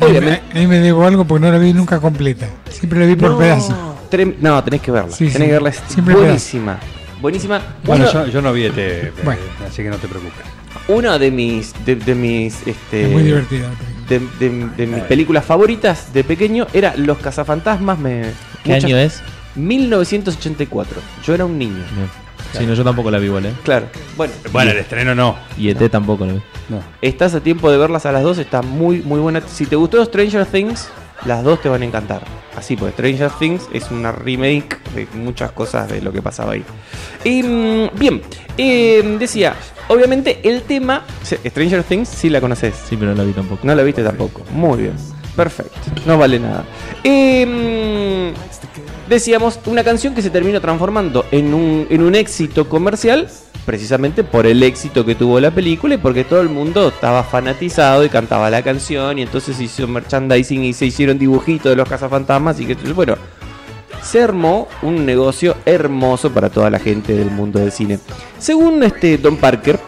Obviamente. 0.00 0.42
Ahí 0.54 0.66
me 0.66 0.78
debo 0.78 1.04
algo 1.06 1.24
porque 1.24 1.46
no 1.46 1.50
la 1.52 1.58
vi 1.58 1.72
nunca 1.72 1.98
completa. 1.98 2.46
Siempre 2.70 3.00
la 3.00 3.06
vi 3.06 3.16
por 3.16 3.30
No, 3.32 3.38
pedazos. 3.38 3.74
trem- 4.10 4.36
no, 4.40 4.62
tenés 4.62 4.80
que 4.80 4.90
verla. 4.92 5.10
Sí, 5.10 5.24
tenés 5.26 5.32
sí. 5.34 5.42
que 5.44 5.52
verla. 5.52 5.68
Es 5.70 5.82
Siempre 5.88 6.14
buenísima. 6.14 6.78
Buenísima. 7.20 7.60
Bueno, 7.84 8.10
yo, 8.12 8.26
yo 8.26 8.40
no 8.42 8.52
vi 8.52 8.64
este, 8.66 9.12
Bueno. 9.24 9.40
así 9.66 9.82
que 9.82 9.88
no 9.90 9.96
te 9.96 10.06
preocupes. 10.06 10.44
Una 10.88 11.18
de 11.18 11.30
mis 11.30 11.72
de, 11.84 11.96
de 11.96 12.14
mis 12.14 12.66
este 12.66 13.04
Es 13.06 13.10
muy 13.10 13.22
divertida. 13.24 13.70
de, 14.08 14.20
de- 14.38 14.68
de 14.76 14.86
mis 14.86 15.02
películas 15.04 15.44
favoritas 15.44 16.12
de 16.12 16.24
pequeño 16.24 16.66
era 16.72 16.94
Los 16.96 17.18
cazafantasmas 17.18 17.98
me 17.98 18.22
¿Qué 18.64 18.70
muchas- 18.74 18.84
año 18.84 18.96
es? 18.96 19.22
1984 19.56 21.00
yo 21.24 21.34
era 21.34 21.44
un 21.44 21.58
niño 21.58 21.84
Bien. 21.94 22.08
Sí, 22.52 22.64
no, 22.66 22.72
yo 22.72 22.82
tampoco 22.82 23.10
la 23.10 23.18
vi 23.18 23.26
igual, 23.26 23.44
¿eh? 23.46 23.52
claro 23.62 23.86
bueno 24.16 24.32
Bueno, 24.52 24.70
el 24.70 24.78
estreno 24.78 25.14
no. 25.14 25.36
Y 25.58 25.68
ET 25.68 25.90
tampoco 25.90 26.24
la 26.24 26.32
vi. 26.34 26.40
no. 26.70 26.80
estás 27.02 27.34
a 27.34 27.40
tiempo 27.40 27.70
de 27.70 27.76
verlas 27.76 28.06
a 28.06 28.12
las 28.12 28.22
dos 28.22 28.38
está 28.38 28.62
muy 28.62 29.00
muy 29.02 29.20
buena 29.20 29.42
si 29.46 29.66
te 29.66 29.76
gustó 29.76 30.02
Stranger 30.04 30.46
Things 30.46 30.88
las 31.26 31.44
dos 31.44 31.60
te 31.60 31.68
van 31.68 31.82
a 31.82 31.84
encantar 31.84 32.22
así 32.56 32.76
pues 32.76 32.92
Stranger 32.94 33.30
Things 33.38 33.68
es 33.72 33.90
una 33.90 34.12
remake 34.12 34.78
de 34.94 35.06
muchas 35.14 35.52
cosas 35.52 35.88
de 35.88 36.00
lo 36.00 36.12
que 36.12 36.22
pasaba 36.22 36.52
ahí 36.52 36.64
y, 37.24 37.42
mm, 37.42 37.98
bien 37.98 38.22
eh, 38.56 39.16
decía 39.18 39.54
obviamente 39.88 40.40
el 40.44 40.62
tema 40.62 41.04
Stranger 41.24 41.82
Things 41.82 42.08
sí 42.08 42.28
la 42.30 42.40
conoces 42.40 42.74
Sí, 42.88 42.96
pero 42.96 43.10
no 43.12 43.18
la 43.18 43.24
vi 43.24 43.32
tampoco. 43.32 43.60
No 43.64 43.74
la 43.74 43.82
viste 43.82 44.02
tampoco. 44.02 44.42
Muy 44.52 44.78
bien. 44.78 44.94
Perfecto. 45.36 45.78
No 46.06 46.16
vale 46.16 46.40
nada. 46.40 46.64
Em, 47.04 48.32
decíamos, 49.08 49.60
una 49.66 49.84
canción 49.84 50.14
que 50.14 50.22
se 50.22 50.30
terminó 50.30 50.60
transformando 50.60 51.26
en 51.30 51.52
un, 51.52 51.86
en 51.90 52.02
un 52.02 52.14
éxito 52.14 52.68
comercial, 52.68 53.28
precisamente 53.68 54.24
por 54.24 54.46
el 54.46 54.62
éxito 54.62 55.04
que 55.04 55.14
tuvo 55.14 55.38
la 55.40 55.50
película 55.50 55.96
y 55.96 55.98
porque 55.98 56.24
todo 56.24 56.40
el 56.40 56.48
mundo 56.48 56.88
estaba 56.88 57.22
fanatizado 57.22 58.02
y 58.02 58.08
cantaba 58.08 58.48
la 58.48 58.62
canción 58.62 59.18
y 59.18 59.22
entonces 59.22 59.56
se 59.58 59.64
hizo 59.64 59.86
merchandising 59.86 60.64
y 60.64 60.72
se 60.72 60.86
hicieron 60.86 61.18
dibujitos 61.18 61.68
de 61.68 61.76
los 61.76 61.86
cazafantasmas 61.86 62.58
y 62.60 62.64
que 62.64 62.74
bueno, 62.94 63.16
se 64.02 64.22
armó 64.22 64.68
un 64.80 65.04
negocio 65.04 65.54
hermoso 65.66 66.30
para 66.32 66.48
toda 66.48 66.70
la 66.70 66.78
gente 66.78 67.12
del 67.14 67.30
mundo 67.30 67.58
del 67.58 67.70
cine. 67.70 67.98
Según 68.38 68.82
este 68.84 69.18
Don 69.18 69.36
Parker, 69.36 69.78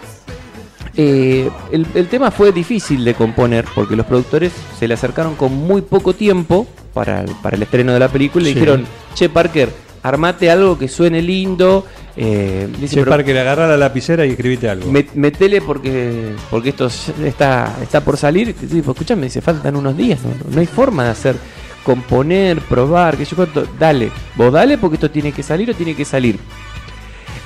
eh, 0.94 1.48
el, 1.72 1.86
el 1.94 2.06
tema 2.08 2.30
fue 2.30 2.52
difícil 2.52 3.02
de 3.02 3.14
componer 3.14 3.64
porque 3.74 3.96
los 3.96 4.04
productores 4.04 4.52
se 4.78 4.86
le 4.88 4.92
acercaron 4.92 5.36
con 5.36 5.54
muy 5.56 5.80
poco 5.80 6.12
tiempo 6.12 6.66
para 6.92 7.22
el, 7.22 7.30
para 7.42 7.56
el 7.56 7.62
estreno 7.62 7.94
de 7.94 7.98
la 7.98 8.08
película 8.08 8.44
y 8.44 8.48
Sí. 8.48 8.54
dijeron, 8.56 8.84
che 9.14 9.30
Parker, 9.30 9.70
armate 10.02 10.50
algo 10.50 10.78
que 10.78 10.88
suene 10.88 11.20
lindo. 11.22 11.86
Eh, 12.16 12.68
dice, 12.80 12.94
Che, 12.96 13.00
"Pero 13.00 13.10
Parker, 13.10 13.38
agarra 13.38 13.66
la 13.68 13.76
lapicera 13.76 14.26
y 14.26 14.30
escribite 14.30 14.68
algo. 14.68 14.90
met- 14.90 15.12
metele 15.14 15.60
porque 15.60 16.32
porque 16.50 16.70
esto 16.70 16.86
está, 17.24 17.76
está 17.82 18.00
por 18.02 18.16
salir. 18.16 18.54
Pues, 18.54 18.72
escuchame, 18.72 19.24
dice, 19.24 19.40
faltan 19.40 19.76
unos 19.76 19.96
días, 19.96 20.18
no, 20.50 20.60
hay 20.60 20.66
forma 20.66 21.04
de 21.04 21.10
hacer, 21.10 21.36
componer, 21.84 22.60
probar, 22.60 23.16
que 23.16 23.24
yo 23.24 23.36
cuánto. 23.36 23.66
Dale, 23.78 24.10
vos 24.36 24.52
dale 24.52 24.76
porque 24.78 24.96
esto 24.96 25.10
tiene 25.10 25.32
que 25.32 25.42
salir 25.42 25.70
o 25.70 25.74
tiene 25.74 25.94
que 25.94 26.04
salir. 26.04 26.38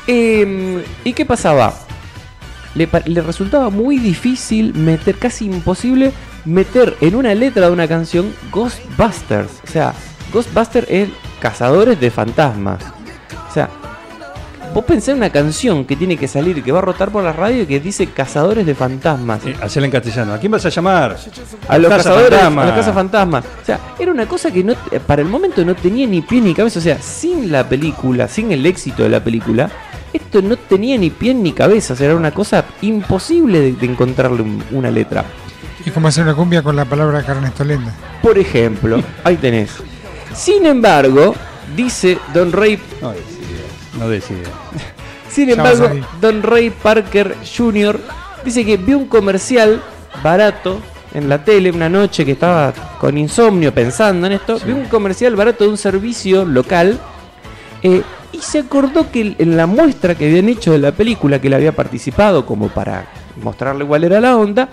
Em, 0.06 0.82
¿Y 1.04 1.12
qué 1.12 1.25
pasaba? 1.25 1.75
Le, 2.75 2.88
le 3.06 3.20
resultaba 3.23 3.70
muy 3.70 3.99
difícil 3.99 4.75
meter, 4.75 5.16
casi 5.16 5.46
imposible, 5.46 6.12
meter 6.44 6.96
en 7.00 7.14
una 7.14 7.34
letra 7.34 7.66
de 7.66 7.73
una 7.73 7.87
canción 7.87 8.34
Ghostbusters. 8.50 9.50
O 9.62 9.70
sea, 9.70 9.94
Ghostbusters 10.32 10.87
es 10.90 11.08
cazadores 11.44 12.00
de 12.00 12.10
fantasmas. 12.10 12.82
O 13.50 13.52
sea, 13.52 13.68
vos 14.72 14.82
pensás 14.86 15.10
en 15.10 15.18
una 15.18 15.28
canción 15.28 15.84
que 15.84 15.94
tiene 15.94 16.16
que 16.16 16.26
salir, 16.26 16.62
que 16.62 16.72
va 16.72 16.78
a 16.78 16.82
rotar 16.82 17.10
por 17.10 17.22
la 17.22 17.34
radio 17.34 17.64
y 17.64 17.66
que 17.66 17.80
dice 17.80 18.06
cazadores 18.06 18.64
de 18.64 18.74
fantasmas. 18.74 19.44
Eh, 19.44 19.54
en 19.60 19.90
castellano. 19.90 20.32
¿A 20.32 20.38
quién 20.38 20.50
vas 20.50 20.64
a 20.64 20.70
llamar? 20.70 21.18
A 21.68 21.76
los 21.78 21.90
Casa 21.90 22.02
cazadores, 22.04 22.30
Fantasma. 22.38 22.62
a 22.62 22.66
la 22.66 22.74
casa 22.74 22.92
fantasma. 22.94 23.38
O 23.40 23.64
sea, 23.66 23.78
era 23.98 24.10
una 24.10 24.26
cosa 24.26 24.50
que 24.50 24.64
no, 24.64 24.72
para 25.06 25.20
el 25.20 25.28
momento 25.28 25.62
no 25.66 25.74
tenía 25.74 26.06
ni 26.06 26.22
pie 26.22 26.40
ni 26.40 26.54
cabeza. 26.54 26.78
O 26.78 26.82
sea, 26.82 26.98
sin 27.02 27.52
la 27.52 27.68
película, 27.68 28.26
sin 28.26 28.50
el 28.50 28.64
éxito 28.64 29.02
de 29.02 29.10
la 29.10 29.22
película, 29.22 29.70
esto 30.14 30.40
no 30.40 30.56
tenía 30.56 30.96
ni 30.96 31.10
pie 31.10 31.34
ni 31.34 31.52
cabeza. 31.52 31.92
O 31.92 31.96
sea, 31.96 32.06
era 32.06 32.16
una 32.16 32.30
cosa 32.30 32.64
imposible 32.80 33.60
de, 33.60 33.72
de 33.74 33.84
encontrarle 33.86 34.40
un- 34.40 34.64
una 34.72 34.90
letra. 34.90 35.26
Es 35.84 35.92
como 35.92 36.08
hacer 36.08 36.24
una 36.24 36.34
cumbia 36.34 36.62
con 36.62 36.74
la 36.74 36.86
palabra 36.86 37.22
carnestolenda. 37.22 37.92
Por 38.22 38.38
ejemplo, 38.38 39.02
ahí 39.22 39.36
tenés. 39.36 39.70
Sin 40.34 40.66
embargo, 40.66 41.34
dice 41.76 42.18
Don 42.32 42.52
Ray 42.52 42.78
No 43.00 43.12
decide. 43.12 43.98
No 43.98 44.08
decide. 44.08 44.42
Sin 45.30 45.50
embargo. 45.50 45.90
Don 46.20 46.42
Ray 46.42 46.70
Parker 46.70 47.36
Jr. 47.56 48.00
dice 48.44 48.64
que 48.64 48.76
vio 48.76 48.98
un 48.98 49.06
comercial 49.06 49.82
barato 50.22 50.80
en 51.12 51.28
la 51.28 51.44
tele 51.44 51.70
una 51.70 51.88
noche 51.88 52.24
que 52.24 52.32
estaba 52.32 52.72
con 53.00 53.16
insomnio 53.16 53.72
pensando 53.72 54.26
en 54.26 54.34
esto. 54.34 54.58
Vio 54.64 54.76
un 54.76 54.86
comercial 54.86 55.34
barato 55.36 55.64
de 55.64 55.70
un 55.70 55.78
servicio 55.78 56.44
local 56.44 56.98
eh, 57.82 58.02
y 58.32 58.38
se 58.38 58.60
acordó 58.60 59.10
que 59.10 59.36
en 59.38 59.56
la 59.56 59.66
muestra 59.66 60.16
que 60.16 60.26
habían 60.26 60.48
hecho 60.48 60.72
de 60.72 60.78
la 60.78 60.92
película, 60.92 61.40
que 61.40 61.46
él 61.46 61.54
había 61.54 61.72
participado 61.72 62.44
como 62.44 62.68
para 62.68 63.06
mostrarle 63.40 63.84
cuál 63.84 64.04
era 64.04 64.20
la 64.20 64.36
onda, 64.36 64.68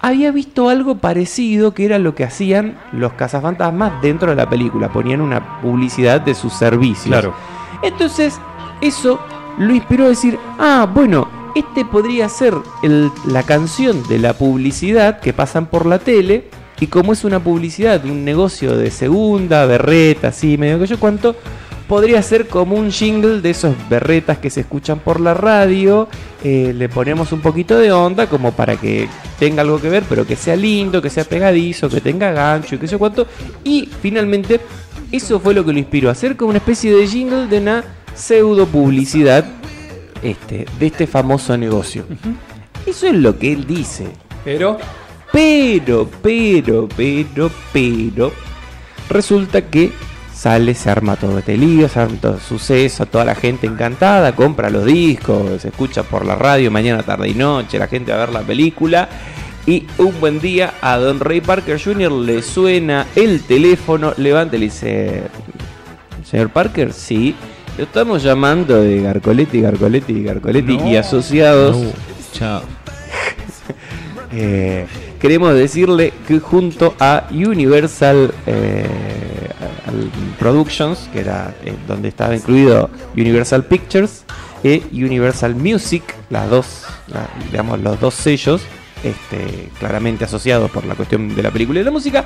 había 0.00 0.30
visto 0.30 0.68
algo 0.68 0.96
parecido 0.98 1.74
que 1.74 1.84
era 1.84 1.98
lo 1.98 2.14
que 2.14 2.24
hacían 2.24 2.76
los 2.92 3.12
cazafantasmas 3.14 4.00
dentro 4.02 4.30
de 4.30 4.36
la 4.36 4.48
película. 4.48 4.92
Ponían 4.92 5.20
una 5.20 5.60
publicidad 5.60 6.20
de 6.20 6.34
sus 6.34 6.52
servicios. 6.52 7.06
Claro. 7.08 7.34
Entonces, 7.82 8.40
eso 8.80 9.18
lo 9.58 9.74
inspiró 9.74 10.04
a 10.04 10.08
decir, 10.08 10.38
ah, 10.58 10.88
bueno, 10.92 11.28
este 11.54 11.84
podría 11.84 12.28
ser 12.28 12.54
el- 12.82 13.10
la 13.26 13.42
canción 13.42 14.06
de 14.08 14.18
la 14.18 14.34
publicidad 14.34 15.20
que 15.20 15.32
pasan 15.32 15.66
por 15.66 15.86
la 15.86 15.98
tele. 15.98 16.48
Y 16.80 16.86
como 16.86 17.12
es 17.12 17.24
una 17.24 17.40
publicidad 17.40 17.98
de 18.00 18.12
un 18.12 18.24
negocio 18.24 18.76
de 18.76 18.92
segunda, 18.92 19.66
berreta, 19.66 20.28
así, 20.28 20.56
medio 20.56 20.78
que 20.78 20.86
yo 20.86 21.00
cuánto, 21.00 21.34
podría 21.88 22.22
ser 22.22 22.46
como 22.46 22.76
un 22.76 22.92
jingle 22.92 23.40
de 23.40 23.50
esos 23.50 23.74
berretas 23.88 24.38
que 24.38 24.50
se 24.50 24.60
escuchan 24.60 25.00
por 25.00 25.20
la 25.20 25.34
radio. 25.34 26.08
eh, 26.44 26.72
le 26.76 26.88
ponemos 26.88 27.32
un 27.32 27.40
poquito 27.40 27.78
de 27.78 27.90
onda 27.90 28.28
como 28.28 28.52
para 28.52 28.76
que 28.76 29.08
tenga 29.38 29.62
algo 29.62 29.80
que 29.80 29.88
ver, 29.88 30.04
pero 30.08 30.24
que 30.26 30.36
sea 30.36 30.54
lindo, 30.54 31.02
que 31.02 31.10
sea 31.10 31.24
pegadizo, 31.24 31.88
que 31.88 32.00
tenga 32.00 32.30
gancho 32.30 32.76
y 32.76 32.78
que 32.78 32.86
sé 32.86 32.98
cuánto. 32.98 33.26
Y 33.64 33.88
finalmente, 34.00 34.60
eso 35.10 35.40
fue 35.40 35.54
lo 35.54 35.64
que 35.64 35.72
lo 35.72 35.78
inspiró 35.78 36.10
a 36.10 36.12
hacer 36.12 36.36
como 36.36 36.50
una 36.50 36.58
especie 36.58 36.94
de 36.94 37.06
jingle 37.08 37.46
de 37.48 37.58
una 37.58 37.84
pseudo 38.14 38.66
publicidad 38.66 39.44
este, 40.22 40.66
de 40.78 40.86
este 40.86 41.06
famoso 41.06 41.56
negocio. 41.56 42.04
Eso 42.86 43.06
es 43.06 43.14
lo 43.14 43.38
que 43.38 43.52
él 43.52 43.66
dice. 43.66 44.08
Pero. 44.44 44.78
Pero, 45.32 46.08
pero, 46.22 46.88
pero, 46.96 47.50
pero, 47.72 48.32
resulta 49.10 49.62
que 49.62 49.92
sale, 50.38 50.74
se 50.74 50.88
arma 50.88 51.16
todo 51.16 51.40
este 51.40 51.56
lío, 51.56 51.88
se 51.88 51.98
arma 51.98 52.16
todo 52.20 52.34
el 52.34 52.40
suceso, 52.40 53.06
toda 53.06 53.24
la 53.24 53.34
gente 53.34 53.66
encantada, 53.66 54.36
compra 54.36 54.70
los 54.70 54.84
discos, 54.84 55.62
se 55.62 55.68
escucha 55.68 56.04
por 56.04 56.24
la 56.24 56.36
radio 56.36 56.70
mañana, 56.70 57.02
tarde 57.02 57.28
y 57.28 57.34
noche, 57.34 57.76
la 57.76 57.88
gente 57.88 58.12
va 58.12 58.18
a 58.18 58.26
ver 58.26 58.34
la 58.34 58.42
película. 58.42 59.08
Y 59.66 59.86
un 59.98 60.18
buen 60.20 60.40
día 60.40 60.74
a 60.80 60.96
Don 60.96 61.18
Ray 61.18 61.40
Parker 61.40 61.82
Jr. 61.82 62.12
le 62.12 62.42
suena 62.42 63.06
el 63.16 63.42
teléfono, 63.42 64.14
levanta 64.16 64.56
y 64.56 64.60
le 64.60 64.66
dice, 64.66 65.22
señor 66.24 66.50
Parker, 66.50 66.92
sí, 66.92 67.34
lo 67.76 67.84
estamos 67.84 68.22
llamando 68.22 68.80
de 68.80 69.02
Garcoletti, 69.02 69.60
Garcoletti, 69.60 70.22
Garcoletti 70.22 70.78
y 70.86 70.96
asociados. 70.96 71.76
No, 71.76 71.90
chao. 72.32 72.62
Eh, 74.30 74.86
queremos 75.18 75.54
decirle 75.54 76.12
que 76.26 76.38
junto 76.38 76.94
a 77.00 77.28
Universal 77.30 78.30
eh, 78.46 78.86
Productions, 80.38 81.08
que 81.12 81.20
era 81.20 81.54
eh, 81.64 81.74
donde 81.86 82.08
estaba 82.08 82.34
incluido 82.34 82.90
Universal 83.16 83.64
Pictures 83.64 84.24
y 84.62 84.82
Universal 85.04 85.54
Music, 85.54 86.02
las 86.30 86.50
dos, 86.50 86.84
la- 87.08 87.28
digamos, 87.50 87.80
los 87.80 88.00
dos 88.00 88.14
sellos, 88.14 88.62
este, 89.04 89.68
claramente 89.78 90.24
asociados 90.24 90.70
por 90.70 90.84
la 90.84 90.94
cuestión 90.96 91.34
de 91.34 91.42
la 91.42 91.50
película 91.52 91.78
y 91.78 91.82
de 91.82 91.84
la 91.84 91.90
música, 91.92 92.24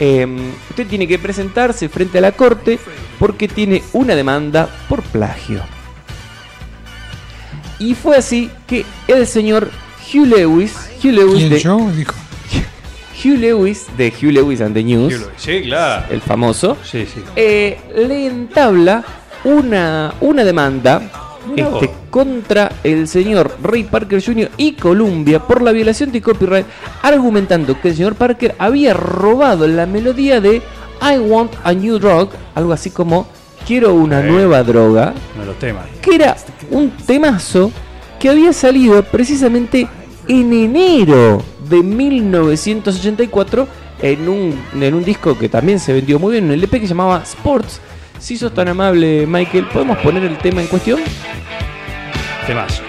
eh, 0.00 0.26
usted 0.70 0.86
tiene 0.86 1.06
que 1.06 1.18
presentarse 1.18 1.88
frente 1.90 2.18
a 2.18 2.20
la 2.22 2.32
corte 2.32 2.78
porque 3.18 3.46
tiene 3.48 3.82
una 3.92 4.14
demanda 4.14 4.68
por 4.88 5.02
plagio. 5.02 5.60
Y 7.78 7.94
fue 7.94 8.16
así 8.16 8.50
que 8.66 8.84
el 9.08 9.26
señor 9.26 9.70
Hugh 10.12 10.26
Lewis, 10.26 10.72
Hugh 11.02 11.12
Lewis. 11.12 11.42
Dijo. 11.96 12.14
Hugh 13.24 13.38
Lewis 13.38 13.86
de 13.96 14.08
Hugh 14.12 14.32
Lewis 14.32 14.60
and 14.60 14.74
the 14.74 14.82
News, 14.84 15.14
Sí, 15.36 15.62
claro. 15.62 16.04
el 16.10 16.20
famoso, 16.20 16.76
Sí, 16.84 17.06
sí. 17.06 17.22
eh, 17.36 17.78
le 17.96 18.26
entabla 18.26 19.02
una, 19.44 20.14
una 20.20 20.44
demanda 20.44 21.02
este, 21.56 21.90
contra 22.10 22.72
el 22.82 23.06
señor 23.08 23.56
Ray 23.62 23.84
Parker 23.84 24.22
Jr. 24.24 24.50
y 24.56 24.72
Columbia 24.72 25.40
por 25.40 25.60
la 25.62 25.72
violación 25.72 26.10
de 26.12 26.22
copyright, 26.22 26.66
argumentando 27.02 27.78
que 27.80 27.88
el 27.88 27.96
señor 27.96 28.14
Parker 28.14 28.54
había 28.58 28.94
robado 28.94 29.66
la 29.66 29.84
melodía 29.86 30.40
de 30.40 30.62
I 31.02 31.18
Want 31.18 31.52
a 31.62 31.72
New 31.74 31.98
Drug, 31.98 32.30
algo 32.54 32.72
así 32.72 32.90
como 32.90 33.26
Quiero 33.66 33.94
una 33.94 34.20
nueva 34.22 34.62
droga, 34.62 35.14
los 35.46 35.58
temas. 35.58 35.84
que 36.02 36.14
era 36.16 36.36
un 36.70 36.90
temazo 36.90 37.70
que 38.20 38.28
había 38.28 38.52
salido 38.52 39.02
precisamente 39.02 39.88
en 40.28 40.52
enero 40.52 41.42
de 41.68 41.82
1984 41.82 43.68
en 44.02 44.28
un, 44.28 44.60
en 44.80 44.94
un 44.94 45.04
disco 45.04 45.38
que 45.38 45.48
también 45.48 45.78
se 45.80 45.92
vendió 45.92 46.18
muy 46.18 46.32
bien, 46.32 46.44
un 46.44 46.52
LP 46.52 46.80
que 46.80 46.86
se 46.86 46.94
llamaba 46.94 47.22
Sports. 47.22 47.80
Si 48.18 48.36
sos 48.36 48.54
tan 48.54 48.68
amable, 48.68 49.26
Michael, 49.26 49.66
¿podemos 49.66 49.98
poner 49.98 50.24
el 50.24 50.38
tema 50.38 50.60
en 50.62 50.66
cuestión? 50.68 51.00
Temazo. 52.46 52.82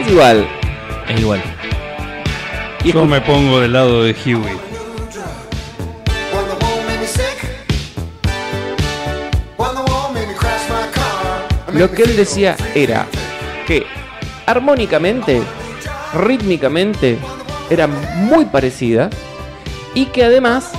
Es 0.00 0.08
igual. 0.08 0.46
Es 1.08 1.20
igual. 1.20 1.42
Yo 2.84 3.04
me 3.06 3.20
pongo 3.20 3.60
del 3.60 3.72
lado 3.72 4.02
de 4.02 4.12
Huey. 4.12 4.71
Lo 11.74 11.90
que 11.90 12.02
él 12.02 12.16
decía 12.16 12.56
era 12.74 13.06
que 13.66 13.84
armónicamente, 14.46 15.42
rítmicamente, 16.14 17.18
era 17.70 17.86
muy 17.86 18.44
parecida 18.44 19.08
y 19.94 20.06
que 20.06 20.24
además 20.24 20.72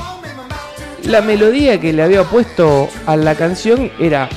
la 1.03 1.21
melodía 1.21 1.79
que 1.79 1.93
le 1.93 2.03
había 2.03 2.23
puesto 2.23 2.89
a 3.05 3.15
la 3.15 3.35
canción 3.35 3.91
era 3.99 4.29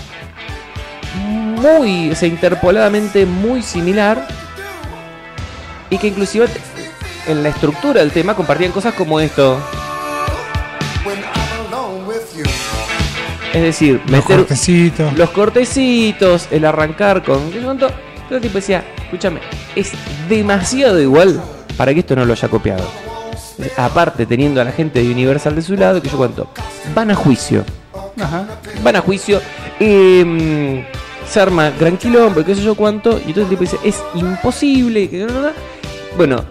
muy, 1.15 2.11
o 2.11 2.15
sea, 2.15 2.29
interpoladamente 2.29 3.27
muy 3.27 3.63
similar 3.63 4.27
y 5.91 5.99
que 5.99 6.09
inclusive 6.09 6.49
en 7.27 7.43
la 7.43 7.51
estructura 7.51 8.01
del 8.01 8.13
tema 8.13 8.35
compartían 8.35 8.73
cosas 8.73 8.95
como 8.95 9.21
esto. 9.21 9.61
Es 13.57 13.63
decir, 13.63 14.01
Los 14.03 14.11
meter 14.11 14.37
cortecitos. 14.37 15.13
los 15.17 15.31
cortecitos, 15.31 16.49
el 16.51 16.65
arrancar 16.67 17.23
con. 17.23 17.51
Todo 17.51 18.37
el 18.37 18.41
tipo 18.43 18.55
decía, 18.57 18.85
escúchame, 19.05 19.41
es 19.75 19.93
demasiado 20.29 21.01
igual 21.01 21.41
para 21.77 21.95
que 21.95 22.01
esto 22.01 22.15
no 22.15 22.27
lo 22.27 22.35
haya 22.35 22.49
copiado. 22.49 22.85
Aparte, 23.79 24.27
teniendo 24.27 24.61
a 24.61 24.65
la 24.65 24.73
gente 24.73 25.03
de 25.03 25.11
Universal 25.11 25.55
de 25.55 25.63
su 25.63 25.75
lado, 25.75 26.03
que 26.03 26.11
yo 26.11 26.19
cuento, 26.19 26.49
van 26.95 27.11
a 27.11 27.15
juicio. 27.15 27.65
Van 28.83 28.97
a 28.97 29.01
juicio. 29.01 29.41
eh, 29.81 30.85
se 31.27 31.41
arma 31.41 31.71
gran 31.71 31.97
quilombo, 31.97 32.45
qué 32.45 32.55
sé 32.55 32.63
yo 32.63 32.75
cuánto. 32.75 33.19
Y 33.27 33.33
todo 33.33 33.45
el 33.45 33.49
tipo 33.49 33.63
dice, 33.63 33.79
es 33.83 34.03
imposible. 34.15 35.09
Bueno, 36.17 36.45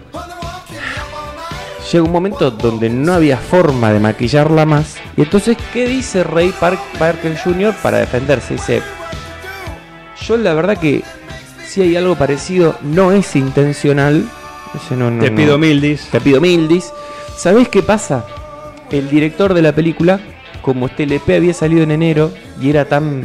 llega 1.92 2.04
un 2.04 2.10
momento 2.12 2.50
donde 2.50 2.90
no 2.90 3.12
había 3.12 3.36
forma 3.36 3.92
de 3.92 4.00
maquillarla 4.00 4.66
más. 4.66 4.96
Y 5.16 5.22
entonces, 5.22 5.56
¿qué 5.72 5.86
dice 5.86 6.24
Ray 6.24 6.52
Park- 6.60 6.80
Parker 6.98 7.36
Jr. 7.42 7.74
para 7.82 7.98
defenderse? 7.98 8.54
Dice, 8.54 8.82
yo 10.26 10.36
la 10.36 10.54
verdad 10.54 10.76
que 10.78 11.02
si 11.66 11.82
hay 11.82 11.96
algo 11.96 12.16
parecido, 12.16 12.76
no 12.82 13.12
es 13.12 13.34
intencional. 13.36 14.24
Dice, 14.74 14.94
no, 14.96 15.10
no, 15.10 15.22
Te 15.24 15.30
no. 15.30 15.36
pido 15.36 15.58
mildis. 15.58 16.08
Te 16.10 16.20
pido 16.20 16.40
mildis. 16.40 16.92
¿Sabés 17.36 17.68
qué 17.68 17.82
pasa? 17.82 18.24
El 18.90 19.08
director 19.08 19.54
de 19.54 19.62
la 19.62 19.72
película, 19.72 20.20
como 20.62 20.86
este 20.86 21.04
LP 21.04 21.36
había 21.36 21.54
salido 21.54 21.82
en 21.82 21.90
enero 21.92 22.30
y 22.60 22.70
era 22.70 22.84
tan. 22.84 23.24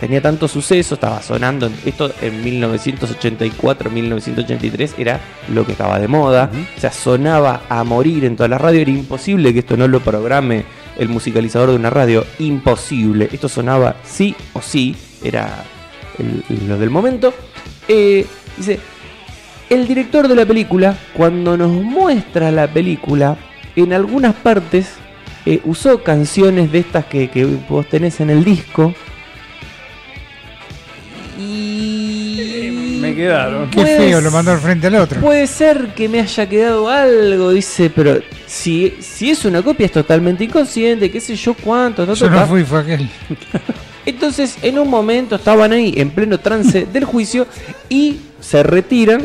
tenía 0.00 0.20
tanto 0.20 0.48
suceso, 0.48 0.94
estaba 0.94 1.22
sonando. 1.22 1.70
Esto 1.84 2.10
en 2.20 2.42
1984, 2.42 3.90
1983 3.90 4.94
era 4.98 5.20
lo 5.52 5.64
que 5.64 5.72
estaba 5.72 5.98
de 6.00 6.08
moda. 6.08 6.50
O 6.76 6.80
sea, 6.80 6.90
sonaba 6.92 7.62
a 7.68 7.84
morir 7.84 8.24
en 8.24 8.36
todas 8.36 8.50
las 8.50 8.60
radios. 8.60 8.82
Era 8.82 8.90
imposible 8.90 9.52
que 9.52 9.60
esto 9.60 9.76
no 9.76 9.86
lo 9.88 10.00
programe 10.00 10.64
el 10.98 11.08
musicalizador 11.08 11.70
de 11.70 11.76
una 11.76 11.90
radio. 11.90 12.24
Imposible. 12.38 13.28
Esto 13.32 13.48
sonaba 13.48 13.96
sí 14.04 14.34
o 14.52 14.60
sí. 14.60 14.96
Era 15.22 15.64
lo 16.66 16.78
del 16.78 16.90
momento. 16.90 17.32
Eh, 17.88 18.26
dice, 18.56 18.78
el 19.70 19.86
director 19.86 20.28
de 20.28 20.34
la 20.34 20.46
película, 20.46 20.96
cuando 21.14 21.56
nos 21.56 21.70
muestra 21.70 22.50
la 22.50 22.68
película, 22.68 23.36
en 23.74 23.92
algunas 23.92 24.34
partes 24.34 24.94
eh, 25.44 25.60
usó 25.64 26.02
canciones 26.02 26.72
de 26.72 26.78
estas 26.78 27.06
que, 27.06 27.28
que 27.30 27.44
vos 27.68 27.86
tenés 27.88 28.20
en 28.20 28.30
el 28.30 28.44
disco. 28.44 28.94
Quedaron. 33.16 33.68
Qué 33.70 33.80
Puede 33.82 33.96
feo, 33.98 34.20
lo 34.20 34.30
mandó 34.30 34.52
al 34.52 34.58
frente 34.60 34.86
al 34.86 34.94
otro. 34.96 35.20
Puede 35.20 35.46
ser 35.48 35.94
que 35.94 36.08
me 36.08 36.20
haya 36.20 36.48
quedado 36.48 36.88
algo, 36.88 37.50
dice, 37.50 37.90
pero 37.90 38.20
si, 38.46 38.94
si 39.00 39.30
es 39.30 39.44
una 39.44 39.62
copia 39.62 39.86
es 39.86 39.92
totalmente 39.92 40.44
inconsciente, 40.44 41.10
qué 41.10 41.20
sé 41.20 41.34
yo 41.34 41.54
cuánto. 41.54 42.06
ta, 42.06 42.12
ta, 42.12 42.18
Yo 42.18 42.30
no 42.30 42.36
ta. 42.36 42.46
fui, 42.46 42.62
fue 42.64 42.80
aquel. 42.80 43.08
Entonces, 44.04 44.56
en 44.62 44.78
un 44.78 44.88
momento 44.88 45.34
estaban 45.34 45.72
ahí 45.72 45.94
en 45.96 46.10
pleno 46.10 46.38
trance 46.38 46.86
del 46.86 47.04
juicio 47.04 47.46
y 47.88 48.18
se 48.40 48.62
retiran 48.62 49.22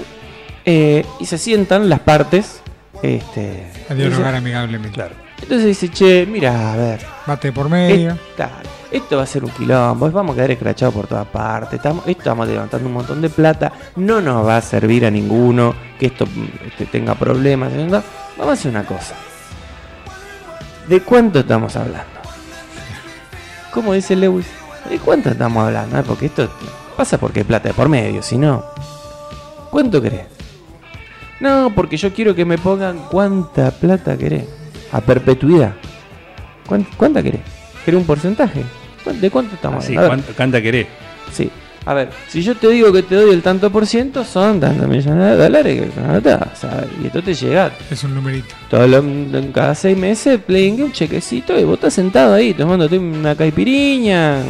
eh, 0.66 1.06
y 1.20 1.26
se 1.28 1.38
sientan 1.38 1.88
las 1.88 2.00
partes. 2.00 2.62
Este, 3.04 3.68
A 3.90 3.94
dialogar 3.94 4.34
amigablemente. 4.36 4.94
Claro. 4.96 5.16
Entonces 5.42 5.66
dice, 5.68 5.90
che, 5.90 6.26
mira, 6.26 6.74
a 6.74 6.76
ver, 6.76 7.06
Bate 7.26 7.52
por 7.52 7.70
medio. 7.70 8.18
claro, 8.36 8.70
esto 8.92 9.18
va 9.18 9.24
a 9.24 9.26
ser 9.28 9.44
un 9.44 9.52
quilombo, 9.52 10.10
vamos 10.12 10.34
a 10.34 10.36
quedar 10.36 10.52
escrachados 10.52 10.94
por 10.94 11.08
todas 11.08 11.28
partes, 11.28 11.74
estamos, 11.76 12.06
estamos 12.08 12.48
levantando 12.48 12.88
un 12.88 12.94
montón 12.94 13.22
de 13.22 13.30
plata, 13.30 13.72
no 13.96 14.22
nos 14.22 14.46
va 14.46 14.58
a 14.58 14.62
servir 14.62 15.06
a 15.06 15.12
ninguno 15.12 15.74
que 16.00 16.08
esto 16.08 16.26
mm, 16.26 16.68
este, 16.68 16.86
tenga 16.88 17.16
problemas. 17.16 17.72
¿no? 17.72 17.90
Vamos 18.38 18.50
a 18.50 18.52
hacer 18.54 18.72
una 18.72 18.86
cosa. 18.86 19.16
¿De 20.88 21.02
cuánto 21.02 21.40
estamos 21.40 21.76
hablando? 21.76 22.06
¿Cómo 23.74 23.94
dice 23.94 24.16
Lewis? 24.16 24.48
¿De 24.90 25.00
cuánto 25.00 25.30
estamos 25.30 25.66
hablando? 25.66 25.98
eh? 26.00 26.04
Porque 26.06 26.26
esto 26.26 26.50
pasa 26.98 27.18
porque 27.18 27.40
hay 27.42 27.46
plata 27.46 27.70
de 27.70 27.74
por 27.74 27.88
medio, 27.88 28.22
si 28.22 28.38
no. 28.38 28.66
¿Cuánto 29.70 30.02
querés? 30.02 30.26
No, 31.40 31.72
porque 31.74 31.96
yo 31.98 32.14
quiero 32.14 32.36
que 32.36 32.44
me 32.46 32.58
pongan 32.58 32.98
cuánta 33.10 33.72
plata 33.72 34.18
querés. 34.18 34.46
A 34.92 35.02
perpetuidad. 35.02 35.74
¿Cuán- 36.68 36.86
¿Cuánta 36.98 37.22
querés? 37.24 37.42
¿Querés 37.86 38.00
un 38.00 38.06
porcentaje? 38.06 38.62
¿Cuán- 39.04 39.20
¿De 39.22 39.30
cuánto 39.30 39.56
estamos 39.56 39.84
Así, 39.84 39.94
hablando? 39.96 40.14
A 40.14 40.16
ver, 40.18 40.24
¿cuánto 40.26 40.38
canta 40.38 40.62
querés? 40.62 40.88
sí. 41.32 41.50
A 41.84 41.96
ver, 41.96 42.10
si 42.28 42.44
yo 42.44 42.54
te 42.54 42.68
digo 42.70 42.94
que 42.94 43.02
te 43.02 43.16
doy 43.16 43.32
el 43.34 43.42
tanto 43.42 43.72
por 43.72 43.88
ciento, 43.88 44.24
son 44.24 44.60
tantos 44.60 44.88
millones 44.88 45.32
de 45.32 45.36
dólares 45.36 45.82
que. 45.82 47.02
Y 47.02 47.08
esto 47.08 47.24
te 47.24 47.34
llega 47.34 47.72
Es 47.90 48.04
un 48.04 48.14
numerito. 48.14 48.54
todo 48.70 48.86
lo- 48.86 49.00
en 49.00 49.52
cada 49.52 49.74
seis 49.74 49.98
meses, 49.98 50.40
playing 50.46 50.84
un 50.84 50.92
chequecito 50.92 51.60
y 51.60 51.64
vos 51.64 51.74
estás 51.78 51.96
sentado 51.96 52.36
ahí 52.36 52.54
tomándote 52.54 53.00
una 53.00 53.34
caipiriña, 53.34 54.44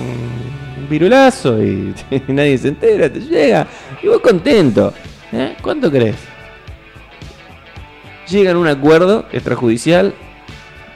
un 0.78 0.88
pirulazo 0.90 1.64
y, 1.64 1.94
nadie 2.28 2.58
se 2.58 2.68
entera, 2.68 3.10
te 3.10 3.22
llega. 3.22 3.66
Y 4.04 4.08
vos 4.08 4.20
contento. 4.20 4.94
¿eh? 5.32 5.56
¿Cuánto 5.62 5.90
crees? 5.90 6.18
Llegan 8.30 8.58
a 8.58 8.60
un 8.60 8.68
acuerdo 8.68 9.26
extrajudicial, 9.32 10.14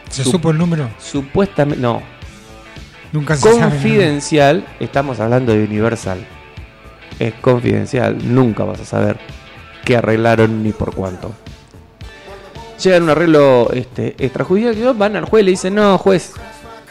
¿Se 0.10 0.24
Sup- 0.24 0.32
supo 0.32 0.52
el 0.52 0.58
número? 0.58 0.90
supuestamente, 1.00 1.82
no, 1.82 2.02
Nunca 3.12 3.36
se 3.36 3.44
sabe. 3.44 3.60
confidencial, 3.62 4.66
estamos 4.80 5.20
hablando 5.20 5.54
de 5.54 5.64
Universal. 5.64 6.20
Es 7.20 7.34
confidencial, 7.36 8.18
nunca 8.24 8.64
vas 8.66 8.82
a 8.82 8.86
saber 8.86 9.18
qué 9.86 9.96
arreglaron 9.98 10.64
ni 10.64 10.72
por 10.72 10.94
cuánto. 10.94 11.32
Llegan 12.84 13.02
a 13.02 13.06
un 13.06 13.10
arreglo 13.12 13.70
este, 13.74 14.16
extrajudicial, 14.20 14.76
que 14.76 14.92
van 14.94 15.16
al 15.16 15.26
juez 15.26 15.42
y 15.44 15.46
le 15.46 15.52
dicen, 15.52 15.76
no, 15.76 15.98
juez, 15.98 16.34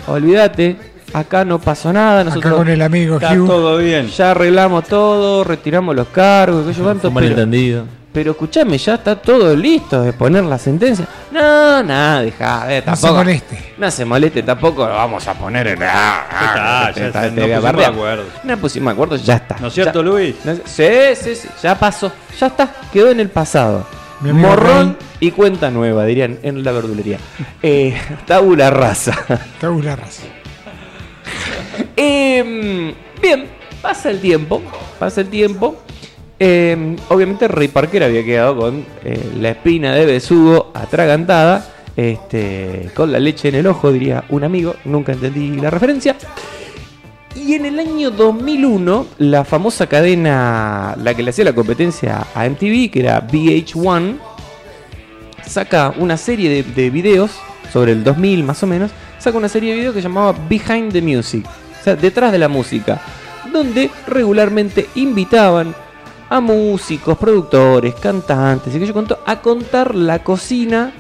olvídate, 0.07 0.77
acá 1.13 1.45
no 1.45 1.59
pasó 1.59 1.93
nada, 1.93 2.21
Acá 2.23 2.31
nosotros 2.31 2.55
con 2.57 2.69
el 2.69 2.81
amigo 2.81 3.17
Está 3.17 3.35
Hugh. 3.35 3.47
todo 3.47 3.77
bien. 3.79 4.09
ya 4.09 4.31
arreglamos 4.31 4.85
todo, 4.85 5.45
retiramos 5.45 5.95
los 5.95 6.09
cargos, 6.09 6.67
qué 6.67 6.73
sé 6.73 6.81
yo 6.81 6.95
pero, 6.95 7.11
malentendido. 7.11 7.85
Pero 8.15 8.31
escuchame, 8.31 8.79
ya 8.79 8.95
está 8.95 9.21
todo 9.21 9.55
listo 9.57 10.01
de 10.03 10.13
poner 10.13 10.45
la 10.45 10.57
sentencia. 10.57 11.07
No, 11.33 11.83
nada, 11.83 12.23
deja, 12.23 12.73
eh, 12.73 12.83
No 12.87 12.95
se 12.95 13.03
tampoco. 13.03 13.15
moleste. 13.25 13.75
No 13.77 13.91
se 13.91 14.05
moleste, 14.05 14.43
tampoco 14.45 14.87
lo 14.87 14.95
vamos 14.95 15.27
a 15.27 15.35
poner 15.35 15.67
en. 15.67 15.83
Ah, 15.83 16.25
Ya 16.31 16.47
está, 16.47 17.01
ya 17.01 17.07
está, 17.09 17.19
a 17.19 17.23
pusimos 17.31 17.77
de 17.77 17.85
acuerdo. 17.87 18.25
No 18.45 18.57
pusimos 18.59 18.87
de 18.87 18.93
acuerdo, 18.93 19.17
ya 19.17 19.35
está. 19.35 19.57
¿No 19.61 19.67
es 19.67 19.75
cierto, 19.75 20.01
Ya- 20.03 20.09
Luis? 20.09 20.37
no- 20.45 20.55
sí, 20.65 20.87
sí, 21.21 21.35
sí, 21.35 21.49
ya 21.61 21.77
pasó, 21.77 22.13
ya 22.39 22.47
está, 22.47 22.73
quedó 22.93 23.11
en 23.11 23.19
el 23.19 23.31
pasado. 23.31 23.85
Morrón 24.21 24.97
y 25.21 25.33
cuenta 25.33 25.71
nueva, 25.73 26.05
dirían 26.07 26.39
en 26.45 26.63
la 26.63 26.71
verdulería. 26.73 27.19
Eh, 27.63 28.01
tabula 28.27 28.71
rasa. 28.71 29.19
Tabula 29.61 29.97
rasa. 29.97 30.23
Em, 31.97 32.95
bien, 33.21 33.49
pasa 33.83 34.11
el 34.11 34.21
tiempo, 34.21 34.63
pasa 34.99 35.21
el 35.23 35.29
tiempo 35.29 35.83
Eh, 36.39 36.97
obviamente 37.09 37.47
Ray 37.47 37.69
Parker 37.69 38.03
había 38.03 38.25
quedado 38.25 38.57
con 38.57 38.85
eh, 39.05 39.33
la 39.39 39.51
espina 39.51 39.95
de 39.95 40.05
besugo 40.05 40.73
atragantada, 40.75 41.69
este, 41.97 42.91
con 42.95 43.13
la 43.13 43.21
leche 43.21 43.49
en 43.49 43.55
el 43.57 43.67
ojo, 43.67 43.93
diría 43.93 44.25
un 44.31 44.43
amigo, 44.43 44.75
nunca 44.85 45.13
entendí 45.13 45.61
la 45.61 45.71
referencia. 45.71 46.17
Y 47.37 47.55
en 47.55 47.67
el 47.67 47.79
año 47.79 48.11
2001, 48.11 49.07
la 49.19 49.45
famosa 49.45 49.87
cadena, 49.87 50.97
la 51.01 51.15
que 51.15 51.23
le 51.23 51.31
hacía 51.31 51.45
la 51.45 51.53
competencia 51.53 52.27
a 52.35 52.49
MTV, 52.49 52.91
que 52.91 53.01
era 53.01 53.27
VH1, 53.27 54.19
saca 55.47 55.95
una 55.99 56.17
serie 56.17 56.49
de, 56.49 56.63
de 56.63 56.91
videos, 56.91 57.33
sobre 57.73 57.93
el 57.93 58.05
2000 58.05 58.45
más 58.45 58.63
o 58.63 58.67
menos, 58.67 58.93
saca 59.19 59.37
una 59.37 59.49
serie 59.49 59.71
de 59.71 59.79
videos 59.79 59.95
que 59.95 60.03
llamaba 60.03 60.35
Behind 60.49 60.93
the 60.93 61.03
Music, 61.03 61.45
o 61.81 61.85
sea, 61.85 61.97
detrás 61.97 62.31
de 62.31 62.39
la 62.39 62.49
música, 62.49 63.01
donde 63.53 63.91
regularmente 64.07 64.89
invitaban 64.95 65.75
a 66.37 66.41
músicos, 66.41 67.17
productores, 67.19 67.95
cantantes, 67.95 68.75
y 68.75 68.79
que 68.79 68.87
yo 68.87 68.93
contó, 68.95 69.19
a 69.25 69.41
contar 69.41 69.95
la 69.95 70.19
cocina 70.21 70.93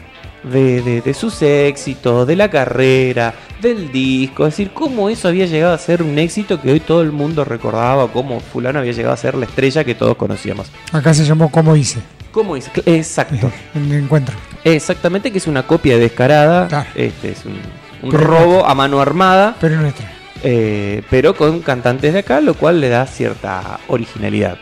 de, 0.42 0.82
de- 0.82 1.00
de 1.00 1.14
sus 1.14 1.40
éxitos, 1.42 2.26
de 2.26 2.36
la 2.36 2.50
carrera, 2.50 3.34
del 3.60 3.90
disco, 3.90 4.46
es 4.46 4.52
decir, 4.52 4.70
cómo 4.74 5.08
eso 5.08 5.26
había 5.28 5.46
llegado 5.46 5.72
a 5.74 5.78
ser 5.78 6.02
un 6.02 6.18
éxito 6.18 6.60
que 6.60 6.70
hoy 6.70 6.80
todo 6.80 7.02
el 7.02 7.12
mundo 7.12 7.44
recordaba, 7.44 8.08
cómo 8.08 8.40
fulano 8.40 8.78
había 8.78 8.92
llegado 8.92 9.14
a 9.14 9.16
ser 9.16 9.34
la 9.36 9.46
estrella 9.46 9.84
que 9.84 9.94
todos 9.94 10.16
conocíamos. 10.16 10.70
Acá 10.92 11.14
se 11.14 11.24
llamó 11.24 11.50
Como 11.50 11.74
hice. 11.76 12.00
¿Cómo 12.30 12.56
es? 12.56 12.70
Exacto. 12.84 13.50
En 13.74 13.90
el 13.92 14.04
encuentro. 14.04 14.34
Exactamente, 14.64 15.30
que 15.30 15.38
es 15.38 15.46
una 15.46 15.62
copia 15.66 15.96
descarada. 15.96 16.66
Claro. 16.68 16.90
Este 16.94 17.30
es 17.30 17.44
un, 17.46 18.12
robo 18.12 18.66
a 18.66 18.74
mano 18.74 19.00
armada, 19.00 19.56
Pero 19.60 19.80
nuestra. 19.80 20.12
eh, 20.42 21.02
pero 21.10 21.34
con 21.34 21.60
cantantes 21.60 22.12
de 22.12 22.18
acá, 22.18 22.40
lo 22.40 22.54
cual 22.54 22.80
le 22.80 22.88
da 22.90 23.06
cierta 23.06 23.78
originalidad. 23.88 24.58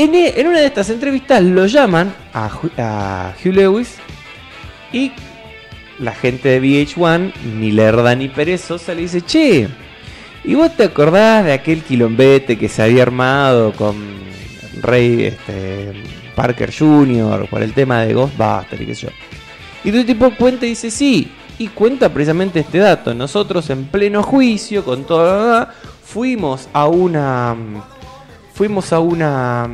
En, 0.00 0.46
una 0.46 0.60
de 0.60 0.66
estas 0.66 0.90
entrevistas 0.90 1.42
lo 1.42 1.66
llaman 1.66 2.14
a, 2.32 2.48
Hugh 3.44 3.52
Lewis 3.52 3.96
y 4.92 5.10
la 5.98 6.12
gente 6.12 6.50
de 6.50 6.62
VH1, 6.62 7.32
ni 7.56 7.72
lerda 7.72 8.14
ni 8.14 8.28
perezosa, 8.28 8.94
le 8.94 9.00
dice, 9.00 9.22
che, 9.22 9.66
¿y 10.44 10.54
vos 10.54 10.76
te 10.76 10.84
acordás 10.84 11.44
de 11.44 11.52
aquel 11.52 11.82
quilombete 11.82 12.56
que 12.56 12.68
se 12.68 12.80
había 12.80 13.02
armado 13.02 13.72
con 13.72 13.96
Ray 14.82 15.24
este, 15.24 15.94
Parker 16.36 16.72
Jr. 16.72 17.48
por 17.50 17.60
el 17.60 17.72
tema 17.72 18.02
de 18.02 18.14
Ghostbusters 18.14 18.80
y 18.80 18.86
qué 18.86 18.94
sé 18.94 19.06
yo? 19.06 19.12
Y 19.82 19.90
tu 19.90 20.04
tipo 20.04 20.30
cuenta 20.36 20.64
y 20.64 20.68
dice, 20.68 20.92
sí, 20.92 21.28
y 21.58 21.66
cuenta 21.66 22.08
precisamente 22.08 22.60
este 22.60 22.78
dato. 22.78 23.14
Nosotros 23.14 23.68
en 23.70 23.86
pleno 23.86 24.22
juicio, 24.22 24.84
con 24.84 25.02
toda 25.02 25.58
la 25.58 25.74
fuimos 26.04 26.68
a 26.72 26.86
una... 26.86 27.56
Fuimos 28.58 28.92
a 28.92 28.98
una 28.98 29.68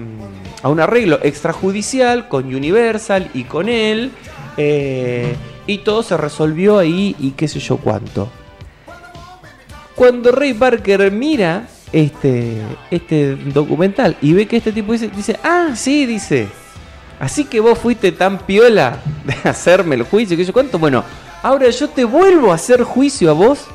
a 0.63 0.69
un 0.69 0.79
arreglo 0.79 1.19
extrajudicial 1.23 2.29
con 2.29 2.55
Universal 2.55 3.31
y 3.33 3.45
con 3.45 3.71
él. 3.71 4.13
eh, 4.59 5.35
y 5.67 5.79
todo 5.79 6.03
se 6.03 6.19
resolvió 6.19 6.77
ahí 6.77 7.17
y 7.19 7.31
qué 7.31 7.49
sé 7.49 7.61
yo 7.61 7.79
cuánto. 7.79 8.29
Cuando 9.95 10.31
Ray 10.33 10.53
Parker 10.53 11.11
mira 11.11 11.67
este, 11.93 12.61
este 12.91 13.37
documental 13.37 14.19
y 14.21 14.35
ve 14.35 14.47
que 14.47 14.59
este 14.59 14.71
tipo 14.71 14.93
dice, 14.93 15.09
dice, 15.09 15.41
ah, 15.43 15.71
sí, 15.75 16.05
dice, 16.05 16.49
así 17.19 17.47
que 17.47 17.61
vos 17.61 17.79
fuiste 17.79 18.13
tan 18.13 18.39
piola 18.41 18.99
de 19.25 19.49
hacerme 19.49 19.95
el 19.95 20.03
juicio, 20.03 20.37
que 20.37 20.45
yo 20.45 20.53
cuánto, 20.53 20.79
bueno, 20.79 21.03
ahora 21.43 21.71
yo 21.71 21.89
te 21.89 22.05
vuelvo 22.05 22.53
a 22.53 22.57
hacer 22.57 22.83
juicio 22.83 23.31
a 23.31 23.33
vos 23.33 23.67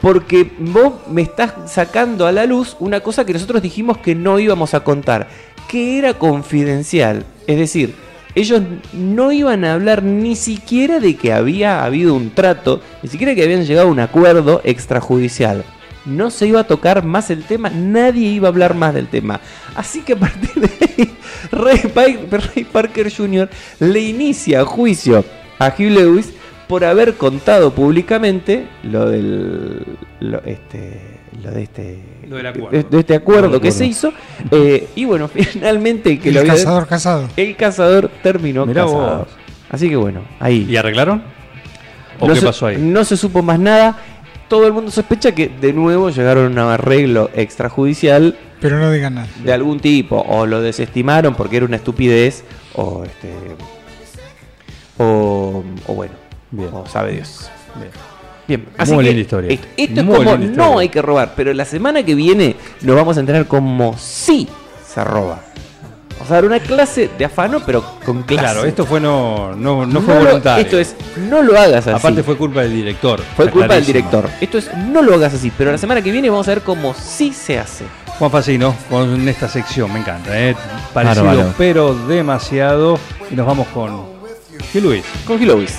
porque 0.00 0.50
vos 0.58 0.94
me 1.10 1.22
estás 1.22 1.52
sacando 1.70 2.26
a 2.26 2.32
la 2.32 2.46
luz 2.46 2.76
una 2.80 3.00
cosa 3.00 3.24
que 3.24 3.32
nosotros 3.32 3.62
dijimos 3.62 3.98
que 3.98 4.14
no 4.14 4.38
íbamos 4.38 4.74
a 4.74 4.80
contar, 4.84 5.28
que 5.68 5.98
era 5.98 6.14
confidencial, 6.14 7.24
es 7.46 7.58
decir, 7.58 7.94
ellos 8.34 8.62
no 8.92 9.32
iban 9.32 9.64
a 9.64 9.74
hablar 9.74 10.02
ni 10.02 10.36
siquiera 10.36 11.00
de 11.00 11.16
que 11.16 11.32
había 11.32 11.84
habido 11.84 12.14
un 12.14 12.30
trato, 12.30 12.80
ni 13.02 13.08
siquiera 13.08 13.34
que 13.34 13.42
habían 13.42 13.64
llegado 13.64 13.88
a 13.88 13.90
un 13.90 13.98
acuerdo 14.00 14.60
extrajudicial. 14.64 15.64
No 16.06 16.30
se 16.30 16.46
iba 16.46 16.60
a 16.60 16.66
tocar 16.66 17.04
más 17.04 17.30
el 17.30 17.42
tema, 17.44 17.68
nadie 17.70 18.28
iba 18.28 18.48
a 18.48 18.52
hablar 18.52 18.74
más 18.74 18.94
del 18.94 19.08
tema. 19.08 19.40
Así 19.74 20.00
que 20.02 20.14
a 20.14 20.16
partir 20.16 20.50
de 20.54 20.70
ahí, 20.80 21.14
Ray, 21.52 21.78
Pa- 21.92 22.38
Ray 22.38 22.64
Parker 22.64 23.12
Jr. 23.14 23.50
le 23.80 24.00
inicia 24.00 24.64
juicio 24.64 25.24
a 25.58 25.66
Hugh 25.68 25.90
Lewis 25.90 26.32
por 26.70 26.84
haber 26.84 27.14
contado 27.14 27.72
públicamente 27.74 28.66
lo 28.84 29.10
del. 29.10 29.84
Lo, 30.20 30.40
este, 30.44 31.00
lo 31.42 31.50
de 31.50 31.62
este. 31.64 31.98
Lo 32.28 32.36
del 32.36 32.46
acuerdo. 32.46 32.70
de- 32.70 32.84
de 32.84 32.98
este 33.00 33.14
acuerdo 33.16 33.60
que 33.60 33.72
se 33.72 33.86
hizo. 33.86 34.12
eh, 34.52 34.88
y 34.94 35.04
bueno, 35.04 35.26
finalmente 35.34 36.18
que 36.20 36.28
el 36.28 36.36
lo 36.36 36.40
había. 36.42 36.52
cazador 36.54 36.86
casado. 36.86 37.28
El 37.36 37.56
cazador 37.56 38.08
terminó 38.22 38.66
Mirá 38.66 38.84
casado. 38.84 39.18
vos. 39.18 39.28
Así 39.68 39.88
que 39.88 39.96
bueno, 39.96 40.22
ahí. 40.38 40.64
¿Y 40.70 40.76
arreglaron? 40.76 41.22
¿O 42.20 42.28
no 42.28 42.34
qué 42.34 42.40
se, 42.40 42.46
pasó 42.46 42.66
ahí? 42.66 42.76
No 42.78 43.04
se 43.04 43.16
supo 43.16 43.42
más 43.42 43.58
nada. 43.58 43.98
Todo 44.48 44.66
el 44.68 44.72
mundo 44.72 44.92
sospecha 44.92 45.32
que 45.34 45.48
de 45.48 45.72
nuevo 45.72 46.10
llegaron 46.10 46.56
a 46.58 46.66
un 46.66 46.72
arreglo 46.72 47.30
extrajudicial 47.34 48.36
Pero 48.60 48.78
no 48.78 48.90
digan 48.92 49.14
nada. 49.16 49.26
de 49.42 49.52
algún 49.52 49.80
tipo. 49.80 50.20
O 50.28 50.46
lo 50.46 50.60
desestimaron 50.62 51.34
porque 51.34 51.56
era 51.56 51.66
una 51.66 51.76
estupidez. 51.76 52.44
O 52.74 53.02
este. 53.04 53.28
O, 54.98 55.64
o 55.86 55.94
bueno. 55.94 56.19
Bien. 56.50 56.68
O 56.72 56.86
sabe 56.86 57.12
Dios. 57.12 57.48
Bien. 57.76 57.90
Bien, 58.48 58.66
Muy 58.88 58.96
que 59.04 59.10
linda 59.10 59.20
historia. 59.20 59.50
Esto, 59.52 59.66
esto 59.76 60.00
es 60.00 60.06
como 60.06 60.18
linda 60.18 60.34
historia. 60.46 60.56
no 60.72 60.78
hay 60.80 60.88
que 60.88 61.00
robar, 61.02 61.34
pero 61.36 61.52
la 61.54 61.64
semana 61.64 62.02
que 62.02 62.14
viene 62.16 62.56
nos 62.80 62.96
vamos 62.96 63.16
a 63.16 63.20
enterar 63.20 63.46
como 63.46 63.96
sí 63.96 64.48
se 64.86 65.04
roba. 65.04 65.40
Vamos 66.14 66.32
a 66.32 66.34
dar 66.34 66.44
una 66.44 66.58
clase 66.58 67.08
de 67.16 67.24
afano, 67.24 67.60
pero 67.64 67.82
con 68.04 68.24
clase. 68.24 68.42
Claro, 68.44 68.64
esto 68.66 68.84
fue 68.84 69.00
no, 69.00 69.54
no, 69.54 69.86
no 69.86 70.00
fue 70.02 70.14
lo- 70.16 70.24
voluntario. 70.26 70.64
Esto 70.64 70.78
es, 70.78 70.94
no 71.30 71.42
lo 71.42 71.56
hagas 71.58 71.86
así. 71.86 71.96
Aparte 71.96 72.22
fue 72.24 72.36
culpa 72.36 72.60
del 72.62 72.74
director. 72.74 73.20
Fue 73.36 73.48
culpa 73.50 73.74
del 73.74 73.86
director. 73.86 74.28
Esto 74.40 74.58
es, 74.58 74.70
no 74.88 75.00
lo 75.00 75.14
hagas 75.14 75.32
así, 75.32 75.50
pero 75.56 75.70
la 75.70 75.78
semana 75.78 76.02
que 76.02 76.10
viene 76.10 76.28
vamos 76.28 76.46
a 76.48 76.50
ver 76.50 76.62
cómo 76.62 76.92
sí 76.94 77.32
se 77.32 77.58
hace. 77.58 77.84
Juan 78.18 78.30
Facino, 78.32 78.74
con 78.90 79.26
esta 79.28 79.48
sección, 79.48 79.90
me 79.92 80.00
encanta, 80.00 80.38
¿eh? 80.38 80.54
Parecido, 80.92 81.54
pero 81.56 81.94
demasiado. 81.94 82.98
Y 83.30 83.34
nos 83.36 83.46
vamos 83.46 83.66
con 83.68 83.94
Hugh 83.94 84.82
Luis. 84.82 85.04
Con 85.24 85.40
Lewis. 85.46 85.78